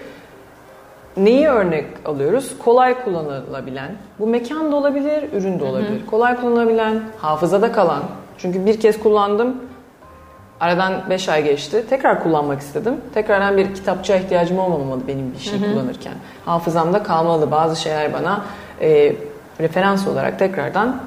neyi 1.17 1.47
örnek 1.47 1.85
alıyoruz? 2.05 2.57
Kolay 2.59 3.03
kullanılabilen. 3.03 3.91
Bu 4.19 4.27
mekan 4.27 4.71
da 4.71 4.75
olabilir, 4.75 5.23
ürün 5.33 5.59
de 5.59 5.63
olabilir. 5.63 5.99
Hı 5.99 6.03
hı. 6.03 6.05
Kolay 6.05 6.35
kullanılabilen, 6.35 7.01
hafızada 7.17 7.71
kalan. 7.71 8.03
Çünkü 8.37 8.65
bir 8.65 8.79
kez 8.79 8.99
kullandım 8.99 9.57
Aradan 10.59 10.93
5 11.09 11.29
ay 11.29 11.43
geçti. 11.43 11.83
Tekrar 11.89 12.23
kullanmak 12.23 12.61
istedim. 12.61 13.01
Tekrardan 13.13 13.57
bir 13.57 13.73
kitapçıya 13.73 14.17
ihtiyacım 14.17 14.59
olmamalı 14.59 15.07
benim 15.07 15.33
bir 15.33 15.39
şey 15.39 15.59
Hı-hı. 15.59 15.71
kullanırken. 15.71 16.13
Hafızamda 16.45 17.03
kalmalı. 17.03 17.51
Bazı 17.51 17.81
şeyler 17.81 18.13
bana 18.13 18.41
e, 18.81 19.15
referans 19.59 20.07
olarak 20.07 20.39
tekrardan 20.39 21.01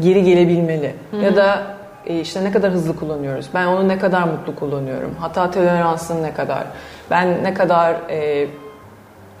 geri 0.00 0.24
gelebilmeli. 0.24 0.94
Hı-hı. 1.10 1.22
Ya 1.22 1.36
da 1.36 1.62
e, 2.06 2.20
işte 2.20 2.44
ne 2.44 2.52
kadar 2.52 2.72
hızlı 2.72 2.96
kullanıyoruz. 2.96 3.48
Ben 3.54 3.66
onu 3.66 3.88
ne 3.88 3.98
kadar 3.98 4.22
mutlu 4.22 4.54
kullanıyorum. 4.54 5.14
Hata 5.20 5.50
toleransın 5.50 6.22
ne 6.22 6.34
kadar. 6.34 6.64
Ben 7.10 7.44
ne 7.44 7.54
kadar 7.54 7.96
e, 8.10 8.48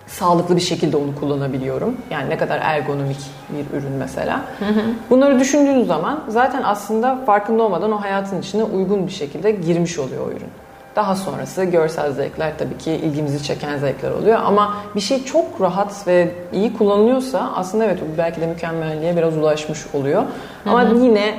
sağlıklı 0.08 0.56
bir 0.56 0.60
şekilde 0.60 0.96
onu 0.96 1.14
kullanabiliyorum. 1.20 1.96
Yani 2.10 2.30
ne 2.30 2.38
kadar 2.38 2.58
ergonomik 2.62 3.20
bir 3.48 3.78
ürün 3.78 3.92
mesela. 3.92 4.40
Hı 4.58 4.64
hı. 4.64 4.80
Bunları 5.10 5.40
düşündüğünüz 5.40 5.86
zaman 5.86 6.20
zaten 6.28 6.62
aslında 6.62 7.16
farkında 7.26 7.62
olmadan 7.62 7.92
o 7.92 8.00
hayatın 8.00 8.40
içine 8.40 8.64
uygun 8.64 9.06
bir 9.06 9.12
şekilde 9.12 9.50
girmiş 9.50 9.98
oluyor 9.98 10.26
o 10.26 10.30
ürün. 10.30 10.50
Daha 10.96 11.16
sonrası 11.16 11.64
görsel 11.64 12.12
zevkler 12.12 12.58
tabii 12.58 12.78
ki 12.78 12.92
ilgimizi 12.92 13.42
çeken 13.42 13.78
zevkler 13.78 14.10
oluyor 14.10 14.38
ama 14.44 14.74
bir 14.94 15.00
şey 15.00 15.24
çok 15.24 15.60
rahat 15.60 16.06
ve 16.06 16.30
iyi 16.52 16.76
kullanılıyorsa 16.76 17.52
aslında 17.54 17.84
evet 17.84 17.98
belki 18.18 18.40
de 18.40 18.46
mükemmelliğe 18.46 19.16
biraz 19.16 19.36
ulaşmış 19.36 19.78
oluyor. 19.94 20.22
Ama 20.66 20.82
hı 20.82 20.94
hı. 20.94 21.04
yine 21.04 21.34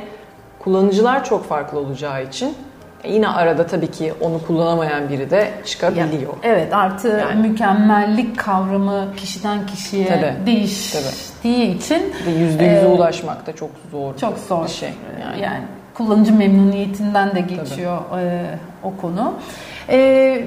kullanıcılar 0.59 1.25
çok 1.25 1.45
farklı 1.45 1.79
olacağı 1.79 2.23
için 2.23 2.55
Yine 3.07 3.27
arada 3.27 3.67
tabii 3.67 3.91
ki 3.91 4.13
onu 4.21 4.45
kullanamayan 4.47 5.09
biri 5.09 5.29
de 5.29 5.51
çıkabiliyor. 5.65 6.33
Ya, 6.33 6.39
evet 6.43 6.73
artı 6.73 7.07
yani. 7.07 7.47
mükemmellik 7.47 8.39
kavramı 8.39 9.07
kişiden 9.17 9.65
kişiye 9.65 10.07
tabii, 10.07 10.45
değiştiği 10.45 11.67
tabii. 11.67 11.77
için 11.77 12.13
yüzde 12.39 12.65
yüze 12.65 12.65
e, 12.65 12.85
ulaşmak 12.85 13.47
da 13.47 13.55
çok 13.55 13.69
zor 13.91 14.17
çok 14.17 14.37
zor 14.37 14.63
bir 14.63 14.69
şey. 14.69 14.93
Yani. 15.21 15.41
yani 15.41 15.61
kullanıcı 15.93 16.33
memnuniyetinden 16.33 17.35
de 17.35 17.41
geçiyor 17.41 17.97
e, 18.19 18.45
o 18.83 18.93
konu. 19.01 19.33
E, 19.89 20.43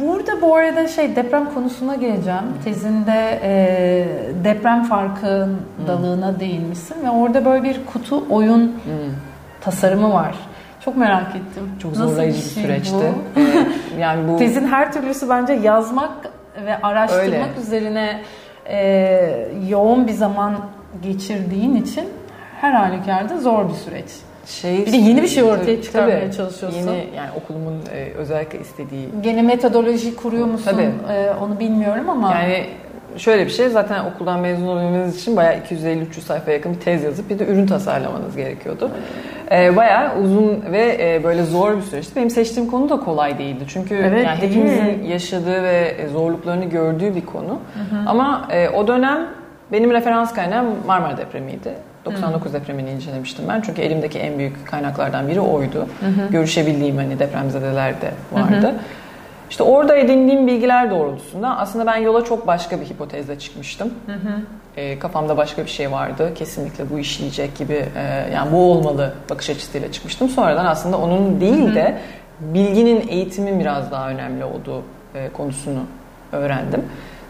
burada 0.00 0.42
bu 0.42 0.56
arada 0.56 0.88
şey 0.88 1.16
deprem 1.16 1.54
konusuna 1.54 1.94
geleceğim. 1.94 2.44
Tezinde 2.64 3.40
e, 3.42 4.08
deprem 4.44 4.84
farkındalığına 4.84 6.32
hmm. 6.32 6.40
değinmişsin 6.40 6.96
ve 7.04 7.10
orada 7.10 7.44
böyle 7.44 7.62
bir 7.62 7.86
kutu 7.86 8.24
oyun 8.30 8.60
hmm. 8.62 8.92
tasarımı 9.60 10.12
var. 10.12 10.34
Çok 10.84 10.96
merak 10.96 11.36
ettim. 11.36 11.70
Çok 11.82 11.96
zorlayıcı 11.96 12.38
bir, 12.38 12.42
şey 12.42 12.62
bir 12.62 12.68
süreçti. 12.68 12.94
Bu? 12.94 13.40
Ee, 13.96 14.00
yani 14.00 14.28
bu 14.28 14.36
tezin 14.36 14.66
her 14.66 14.92
türlüsü 14.92 15.28
bence 15.28 15.52
yazmak 15.52 16.10
ve 16.64 16.76
araştırmak 16.82 17.24
Öyle. 17.24 17.60
üzerine 17.60 18.22
e, 18.66 19.48
yoğun 19.68 20.06
bir 20.06 20.12
zaman 20.12 20.56
geçirdiğin 21.02 21.74
için 21.74 22.08
her 22.60 22.72
halükarda 22.72 23.38
zor 23.38 23.68
bir 23.68 23.74
süreç. 23.74 24.10
Şey, 24.46 24.86
bir 24.86 24.92
de 24.92 24.96
yeni 24.96 25.22
bir 25.22 25.28
şey 25.28 25.42
ortaya 25.42 25.82
çıkarmaya 25.82 26.20
tabii, 26.20 26.36
çalışıyorsun. 26.36 26.78
Yeni 26.78 27.06
yani 27.16 27.30
okulumun 27.42 27.82
e, 27.92 28.12
özellikle 28.12 28.60
istediği. 28.60 29.08
Gene 29.20 29.42
metodoloji 29.42 30.16
kuruyor 30.16 30.46
musun? 30.46 30.70
Tabii. 30.70 30.92
E, 31.12 31.30
onu 31.30 31.60
bilmiyorum 31.60 32.10
ama. 32.10 32.34
Yani 32.34 32.66
şöyle 33.16 33.46
bir 33.46 33.50
şey 33.50 33.68
zaten 33.68 34.04
okuldan 34.04 34.40
mezun 34.40 34.66
olabilmeniz 34.66 35.20
için 35.20 35.36
bayağı 35.36 35.54
250-300 35.54 36.20
sayfa 36.20 36.50
yakın 36.50 36.72
bir 36.72 36.80
tez 36.80 37.02
yazıp 37.02 37.30
bir 37.30 37.38
de 37.38 37.46
ürün 37.46 37.66
tasarlamanız 37.66 38.36
gerekiyordu. 38.36 38.90
Ee, 39.50 39.76
bayağı 39.76 40.18
uzun 40.18 40.62
ve 40.72 40.98
e, 41.00 41.24
böyle 41.24 41.42
zor 41.42 41.76
bir 41.76 41.82
süreçti. 41.82 42.16
Benim 42.16 42.30
seçtiğim 42.30 42.70
konu 42.70 42.88
da 42.88 43.00
kolay 43.00 43.38
değildi. 43.38 43.64
Çünkü 43.68 43.94
evet, 43.94 44.26
yani 44.26 44.38
hepimizin 44.38 45.02
yaşadığı 45.02 45.62
ve 45.62 45.96
zorluklarını 46.12 46.64
gördüğü 46.64 47.14
bir 47.14 47.26
konu. 47.26 47.48
Hı 47.74 47.96
hı. 47.96 48.08
Ama 48.08 48.48
e, 48.50 48.68
o 48.68 48.88
dönem 48.88 49.26
benim 49.72 49.90
referans 49.90 50.34
kaynağım 50.34 50.66
Marmara 50.86 51.16
depremiydi. 51.16 51.74
99 52.04 52.50
hı. 52.50 52.54
depremini 52.54 52.90
incelemiştim 52.90 53.44
ben. 53.48 53.60
Çünkü 53.60 53.82
elimdeki 53.82 54.18
en 54.18 54.38
büyük 54.38 54.66
kaynaklardan 54.66 55.28
biri 55.28 55.40
oydu. 55.40 55.86
Hı 56.00 56.06
hı. 56.06 56.32
Görüşebildiğim 56.32 56.96
hani 56.96 57.18
depremzedeler 57.18 58.00
de 58.00 58.10
vardı. 58.32 58.66
Hı 58.66 58.68
hı. 58.68 58.74
İşte 59.50 59.62
orada 59.62 59.96
edindiğim 59.96 60.46
bilgiler 60.46 60.90
doğrultusunda 60.90 61.58
aslında 61.58 61.86
ben 61.86 61.96
yola 61.96 62.24
çok 62.24 62.46
başka 62.46 62.80
bir 62.80 62.86
hipotezle 62.86 63.38
çıkmıştım. 63.38 63.94
Hı 64.06 64.12
hı. 64.12 64.40
E, 64.76 64.98
kafamda 64.98 65.36
başka 65.36 65.64
bir 65.64 65.70
şey 65.70 65.92
vardı. 65.92 66.32
Kesinlikle 66.34 66.90
bu 66.90 66.98
işleyecek 66.98 67.58
gibi 67.58 67.86
e, 67.96 68.30
yani 68.34 68.52
bu 68.52 68.72
olmalı 68.72 69.14
bakış 69.30 69.50
açısıyla 69.50 69.92
çıkmıştım. 69.92 70.28
Sonradan 70.28 70.66
aslında 70.66 70.98
onun 70.98 71.40
değil 71.40 71.74
de 71.74 71.98
bilginin 72.40 73.08
eğitimin 73.08 73.60
biraz 73.60 73.90
daha 73.90 74.10
önemli 74.10 74.44
olduğu 74.44 74.82
e, 75.14 75.28
konusunu 75.32 75.82
öğrendim. 76.32 76.84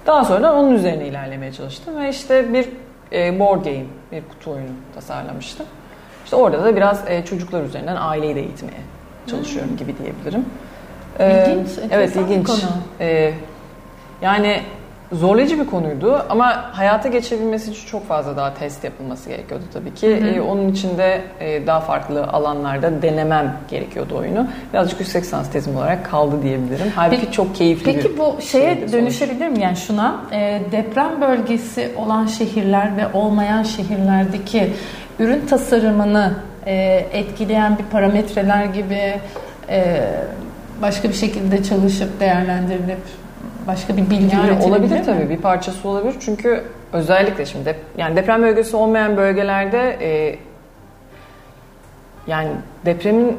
Daha 0.07 0.25
sonra 0.25 0.53
onun 0.53 0.75
üzerine 0.75 1.07
ilerlemeye 1.07 1.53
çalıştım 1.53 2.01
ve 2.01 2.09
işte 2.09 2.53
bir 2.53 2.69
e, 3.13 3.39
board 3.39 3.65
game, 3.65 3.85
bir 4.13 4.23
kutu 4.29 4.51
oyunu 4.51 4.71
tasarlamıştım. 4.95 5.67
İşte 6.25 6.37
orada 6.37 6.65
da 6.65 6.77
biraz 6.77 7.11
e, 7.11 7.25
çocuklar 7.25 7.63
üzerinden 7.63 7.97
aileyi 7.97 8.35
de 8.35 8.41
eğitmeye 8.41 8.81
çalışıyorum 9.27 9.77
gibi 9.77 9.95
diyebilirim. 9.99 10.45
İlginç. 11.19 11.69
Evet 11.91 12.17
ilginç. 12.17 12.47
Konu. 12.47 12.59
Ee, 13.01 13.33
yani 14.23 14.61
zorlayıcı 15.13 15.61
bir 15.61 15.67
konuydu 15.67 16.27
ama 16.29 16.71
hayata 16.73 17.09
geçebilmesi 17.09 17.71
için 17.71 17.87
çok 17.87 18.09
fazla 18.09 18.37
daha 18.37 18.55
test 18.55 18.85
yapılması 18.85 19.29
gerekiyordu 19.29 19.65
tabii 19.73 19.95
ki. 19.95 20.17
Hı 20.17 20.25
hı. 20.25 20.29
Ee, 20.29 20.41
onun 20.41 20.69
için 20.69 20.99
de 20.99 21.21
e, 21.41 21.67
daha 21.67 21.81
farklı 21.81 22.25
alanlarda 22.25 23.03
denemem 23.03 23.57
gerekiyordu 23.71 24.17
oyunu. 24.17 24.47
Birazcık 24.73 25.01
yüksek 25.01 25.27
sans 25.27 25.51
tezim 25.51 25.77
olarak 25.77 26.11
kaldı 26.11 26.43
diyebilirim. 26.43 26.93
Halbuki 26.95 27.21
peki, 27.21 27.33
çok 27.33 27.55
keyifli 27.55 27.93
Peki 27.93 28.19
bu 28.19 28.43
şeye 28.43 28.93
dönüşebilir 28.93 29.49
mi? 29.49 29.61
Yani 29.61 29.77
şuna 29.77 30.21
e, 30.33 30.61
deprem 30.73 31.21
bölgesi 31.21 31.91
olan 31.97 32.27
şehirler 32.27 32.97
ve 32.97 33.07
olmayan 33.13 33.63
şehirlerdeki 33.63 34.73
ürün 35.19 35.47
tasarımını 35.47 36.33
e, 36.67 37.07
etkileyen 37.13 37.79
bir 37.79 37.85
parametreler 37.85 38.65
gibi 38.65 39.21
e, 39.69 40.11
başka 40.83 41.09
bir 41.09 41.15
şekilde 41.15 41.63
çalışıp 41.63 42.21
değerlendirilip 42.21 42.99
başka 43.67 43.97
bir 43.97 44.11
bilgi 44.11 44.37
yani 44.37 44.63
olabilir 44.63 45.05
tabii 45.05 45.29
bir 45.29 45.37
parçası 45.37 45.89
olabilir 45.89 46.15
çünkü 46.21 46.65
özellikle 46.93 47.47
şimdi 47.47 47.65
dep 47.65 47.77
yani 47.99 48.17
deprem 48.17 48.43
bölgesi 48.43 48.77
olmayan 48.77 49.17
bölgelerde 49.17 49.99
e, 50.01 50.39
yani 52.27 52.51
depremin 52.85 53.37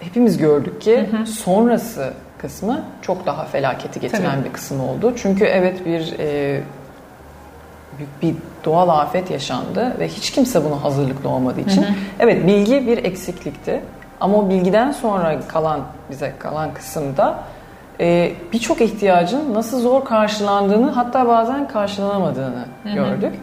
hepimiz 0.00 0.38
gördük 0.38 0.80
ki 0.80 1.08
hı 1.10 1.16
hı. 1.16 1.26
sonrası 1.26 2.12
kısmı 2.38 2.84
çok 3.02 3.26
daha 3.26 3.44
felaketi 3.44 4.00
getiren 4.00 4.34
tabii. 4.34 4.44
bir 4.44 4.52
kısım 4.52 4.80
oldu. 4.80 5.12
Çünkü 5.16 5.44
evet 5.44 5.86
bir 5.86 6.14
e, 6.18 6.60
büyük 7.98 8.22
bir 8.22 8.34
doğal 8.64 8.88
afet 8.88 9.30
yaşandı 9.30 9.96
ve 9.98 10.08
hiç 10.08 10.30
kimse 10.30 10.64
buna 10.64 10.84
hazırlıklı 10.84 11.28
olmadığı 11.28 11.60
için 11.60 11.82
hı 11.82 11.86
hı. 11.86 11.92
evet 12.18 12.46
bilgi 12.46 12.86
bir 12.86 13.04
eksiklikti. 13.04 13.80
Ama 14.22 14.38
o 14.38 14.50
bilgiden 14.50 14.92
sonra 14.92 15.40
kalan 15.48 15.80
bize 16.10 16.32
kalan 16.38 16.74
kısımda 16.74 17.38
e, 18.00 18.32
birçok 18.52 18.80
ihtiyacın 18.80 19.54
nasıl 19.54 19.80
zor 19.80 20.04
karşılandığını 20.04 20.90
hatta 20.90 21.28
bazen 21.28 21.68
karşılanamadığını 21.68 22.64
Hı-hı. 22.82 22.94
gördük. 22.94 23.34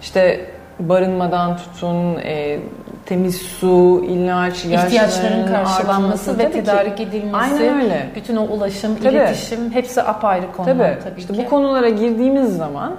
İşte 0.00 0.50
barınmadan 0.80 1.56
tutun, 1.56 2.16
e, 2.16 2.60
temiz 3.06 3.36
su, 3.36 4.04
ilaç, 4.08 4.64
ihtiyaçların 4.64 5.46
karşılanması 5.46 6.38
ve 6.38 6.50
tedarik 6.50 7.00
edilmesi, 7.00 7.36
Aynen 7.36 7.82
öyle. 7.82 8.06
bütün 8.16 8.36
o 8.36 8.42
ulaşım, 8.42 8.96
tabii. 8.96 9.14
iletişim 9.14 9.70
hepsi 9.70 10.02
apayrı 10.02 10.52
konular 10.56 10.74
tabii. 10.74 11.04
tabii 11.04 11.20
işte 11.20 11.34
ki. 11.34 11.44
Bu 11.44 11.50
konulara 11.50 11.88
girdiğimiz 11.88 12.56
zaman 12.56 12.92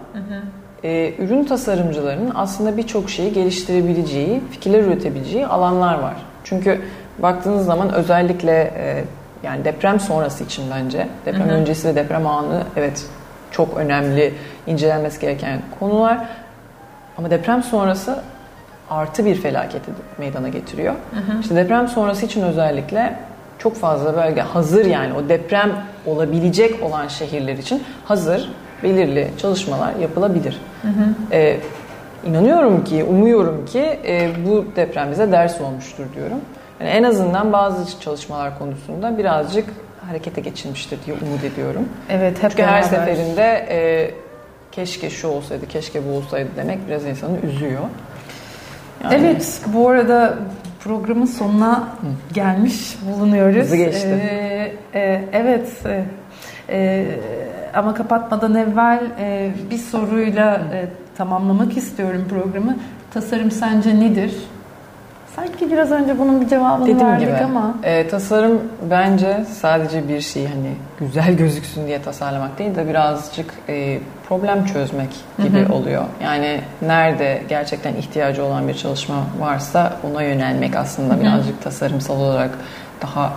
e, 0.83 1.13
ürün 1.19 1.43
tasarımcılarının 1.43 2.31
aslında 2.35 2.77
birçok 2.77 3.09
şeyi 3.09 3.33
geliştirebileceği, 3.33 4.41
fikirler 4.51 4.79
üretebileceği 4.83 5.47
alanlar 5.47 5.99
var. 5.99 6.15
Çünkü 6.43 6.81
baktığınız 7.21 7.65
zaman 7.65 7.93
özellikle 7.93 8.73
e, 8.77 9.03
yani 9.43 9.65
deprem 9.65 9.99
sonrası 9.99 10.43
için 10.43 10.65
bence 10.75 11.07
deprem 11.25 11.49
hı 11.49 11.51
hı. 11.51 11.55
öncesi 11.55 11.87
ve 11.87 11.95
deprem 11.95 12.27
anı 12.27 12.63
evet 12.75 13.05
çok 13.51 13.77
önemli 13.77 14.33
incelenmesi 14.67 15.21
gereken 15.21 15.61
konular 15.79 16.17
ama 17.17 17.31
deprem 17.31 17.63
sonrası 17.63 18.23
artı 18.89 19.25
bir 19.25 19.35
felaketi 19.35 19.91
meydana 20.17 20.49
getiriyor. 20.49 20.93
Hı 20.93 21.31
hı. 21.31 21.39
İşte 21.41 21.55
deprem 21.55 21.87
sonrası 21.87 22.25
için 22.25 22.41
özellikle 22.41 23.15
çok 23.59 23.75
fazla 23.75 24.15
bölge 24.15 24.41
hazır 24.41 24.85
yani 24.85 25.13
o 25.13 25.29
deprem 25.29 25.71
olabilecek 26.05 26.83
olan 26.83 27.07
şehirler 27.07 27.57
için 27.57 27.83
hazır 28.05 28.49
belirli 28.83 29.27
çalışmalar 29.37 29.95
yapılabilir. 29.95 30.61
Hı 30.81 30.87
hı. 30.87 31.05
Ee, 31.31 31.57
inanıyorum 32.25 32.83
ki, 32.83 33.03
umuyorum 33.03 33.65
ki 33.65 33.99
e, 34.07 34.29
bu 34.45 34.65
deprem 34.75 35.11
bize 35.11 35.31
ders 35.31 35.61
olmuştur 35.61 36.05
diyorum. 36.15 36.37
Yani 36.79 36.89
en 36.89 37.03
azından 37.03 37.53
bazı 37.53 37.99
çalışmalar 37.99 38.59
konusunda 38.59 39.17
birazcık 39.17 39.69
harekete 40.07 40.41
geçilmiştir 40.41 40.99
diye 41.05 41.15
umut 41.21 41.43
ediyorum. 41.43 41.89
Evet, 42.09 42.43
hep 42.43 42.51
Çünkü 42.51 42.63
beraber. 42.63 42.77
her 42.77 42.81
seferinde 42.81 43.67
e, 43.69 44.11
keşke 44.71 45.09
şu 45.09 45.27
olsaydı, 45.27 45.67
keşke 45.67 46.07
bu 46.07 46.11
olsaydı 46.11 46.49
demek 46.57 46.87
biraz 46.87 47.05
insanı 47.05 47.37
üzüyor. 47.39 47.81
Yani... 49.03 49.15
Evet, 49.15 49.61
bu 49.67 49.89
arada 49.89 50.37
programın 50.83 51.25
sonuna 51.25 51.79
Hı. 51.79 52.33
gelmiş 52.33 52.97
bulunuyoruz. 53.05 53.57
Hızlı 53.57 53.75
geçti. 53.75 54.07
Ee, 54.07 54.99
e, 54.99 55.25
evet, 55.33 55.67
e, 55.85 56.05
e, 56.69 57.05
ama 57.73 57.93
kapatmadan 57.93 58.55
evvel 58.55 59.01
e, 59.19 59.51
bir 59.71 59.77
soruyla 59.77 60.61
e, 60.73 60.85
tamamlamak 61.17 61.77
istiyorum 61.77 62.27
programı. 62.29 62.75
Tasarım 63.13 63.51
sence 63.51 63.99
nedir? 63.99 64.33
Sanki 65.39 65.71
biraz 65.71 65.91
önce 65.91 66.19
bunun 66.19 66.41
bir 66.41 66.47
cevabını 66.47 66.85
Dediğim 66.87 67.07
verdik 67.07 67.27
gibi, 67.27 67.43
ama. 67.43 67.73
E, 67.83 68.07
tasarım 68.07 68.61
bence 68.89 69.45
sadece 69.59 70.07
bir 70.07 70.21
şey 70.21 70.47
hani 70.47 70.71
güzel 70.99 71.33
gözüksün 71.37 71.87
diye 71.87 72.01
tasarlamak 72.01 72.59
değil 72.59 72.75
de 72.75 72.87
birazcık 72.87 73.53
e, 73.69 73.99
problem 74.29 74.65
çözmek 74.65 75.09
gibi 75.43 75.59
hı 75.59 75.65
hı. 75.65 75.73
oluyor. 75.73 76.03
Yani 76.23 76.61
nerede 76.81 77.41
gerçekten 77.49 77.95
ihtiyacı 77.95 78.45
olan 78.45 78.67
bir 78.67 78.73
çalışma 78.73 79.15
varsa 79.39 79.93
ona 80.11 80.23
yönelmek 80.23 80.75
aslında 80.75 81.13
hı 81.13 81.17
hı. 81.17 81.21
birazcık 81.21 81.63
tasarımsal 81.63 82.19
olarak 82.19 82.51
daha 83.01 83.33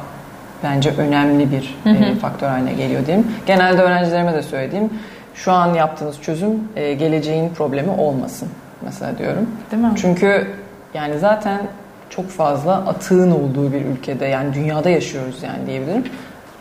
bence 0.64 0.90
önemli 0.98 1.50
bir 1.50 1.78
hı 1.84 1.90
hı. 1.90 2.04
E, 2.04 2.14
faktör 2.14 2.48
haline 2.48 2.72
geliyor 2.72 3.06
diyeyim. 3.06 3.26
Genelde 3.46 3.82
öğrencilerime 3.82 4.34
de 4.34 4.42
söylediğim 4.42 4.90
şu 5.34 5.52
an 5.52 5.74
yaptığınız 5.74 6.20
çözüm 6.20 6.68
e, 6.76 6.94
geleceğin 6.94 7.48
problemi 7.48 7.90
olmasın 7.90 8.48
mesela 8.84 9.18
diyorum. 9.18 9.50
Değil 9.70 9.82
mi? 9.82 9.92
Çünkü 9.96 10.46
yani 10.94 11.18
zaten 11.18 11.58
çok 12.16 12.29
fazla 12.29 12.75
atığın 12.75 13.31
olduğu 13.31 13.72
bir 13.72 13.85
ülkede 13.85 14.27
yani 14.27 14.55
dünyada 14.55 14.90
yaşıyoruz 14.90 15.42
yani 15.42 15.66
diyebilirim. 15.66 16.05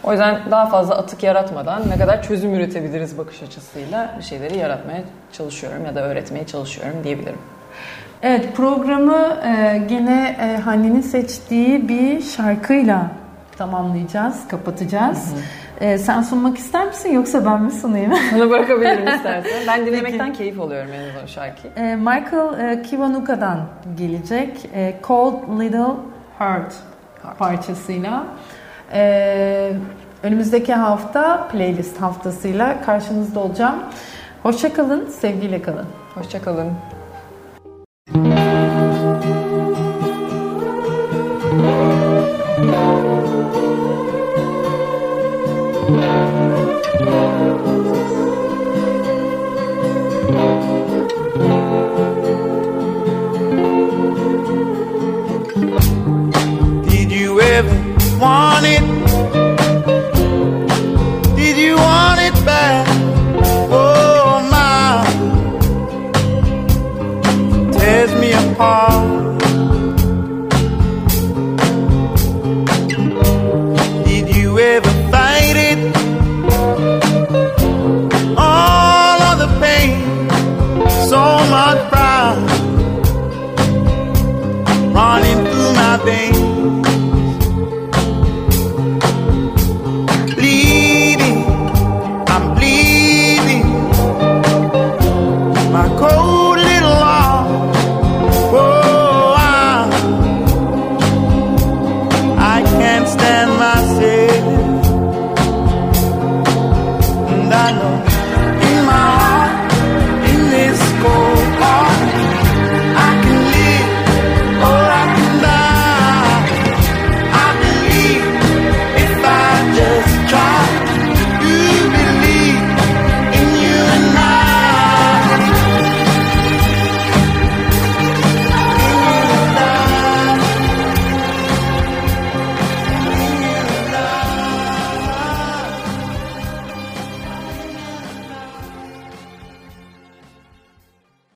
O 0.03 0.11
yüzden 0.11 0.41
daha 0.51 0.65
fazla 0.65 0.95
atık 0.95 1.23
yaratmadan 1.23 1.89
ne 1.89 1.97
kadar 1.97 2.23
çözüm 2.23 2.53
üretebiliriz 2.53 3.17
bakış 3.17 3.43
açısıyla 3.43 4.15
bir 4.17 4.23
şeyleri 4.23 4.57
yaratmaya 4.57 5.03
çalışıyorum 5.31 5.85
ya 5.85 5.95
da 5.95 6.01
öğretmeye 6.01 6.45
çalışıyorum 6.45 7.03
diyebilirim. 7.03 7.39
Evet 8.21 8.55
programı 8.55 9.37
e, 9.45 9.77
gene 9.89 10.37
e, 10.41 10.61
Hanne'nin 10.61 11.01
seçtiği 11.01 11.89
bir 11.89 12.21
şarkıyla 12.21 13.11
tamamlayacağız, 13.57 14.47
kapatacağız. 14.47 15.31
Hı 15.31 15.35
hı. 15.35 15.39
Ee, 15.81 15.97
sen 15.97 16.21
sunmak 16.21 16.57
ister 16.57 16.87
misin 16.87 17.13
yoksa 17.13 17.45
ben 17.45 17.61
mi 17.63 17.71
sunayım? 17.71 18.11
Bunu 18.35 18.49
bırakabilirim 18.49 19.07
istersen. 19.07 19.43
Ben 19.67 19.85
dinlemekten 19.85 20.27
Peki. 20.27 20.37
keyif 20.37 20.59
alıyorum 20.59 20.89
en 20.93 21.07
azından 21.09 21.25
şarkıyı. 21.25 21.73
Ee, 21.77 21.95
Michael 21.95 22.59
e, 22.59 22.81
Kivanuka'dan 22.81 23.59
gelecek 23.97 24.69
e, 24.75 24.95
Cold 25.07 25.59
Little 25.59 25.77
Heart, 26.39 26.73
Heart. 27.23 27.37
parçasıyla. 27.39 28.23
Ee, 28.93 29.71
önümüzdeki 30.23 30.73
hafta 30.73 31.47
playlist 31.47 32.01
haftasıyla 32.01 32.81
karşınızda 32.81 33.39
olacağım. 33.39 33.75
Hoşçakalın, 34.43 35.07
sevgiyle 35.07 35.61
kalın. 35.61 35.85
Hoşçakalın. 36.15 36.71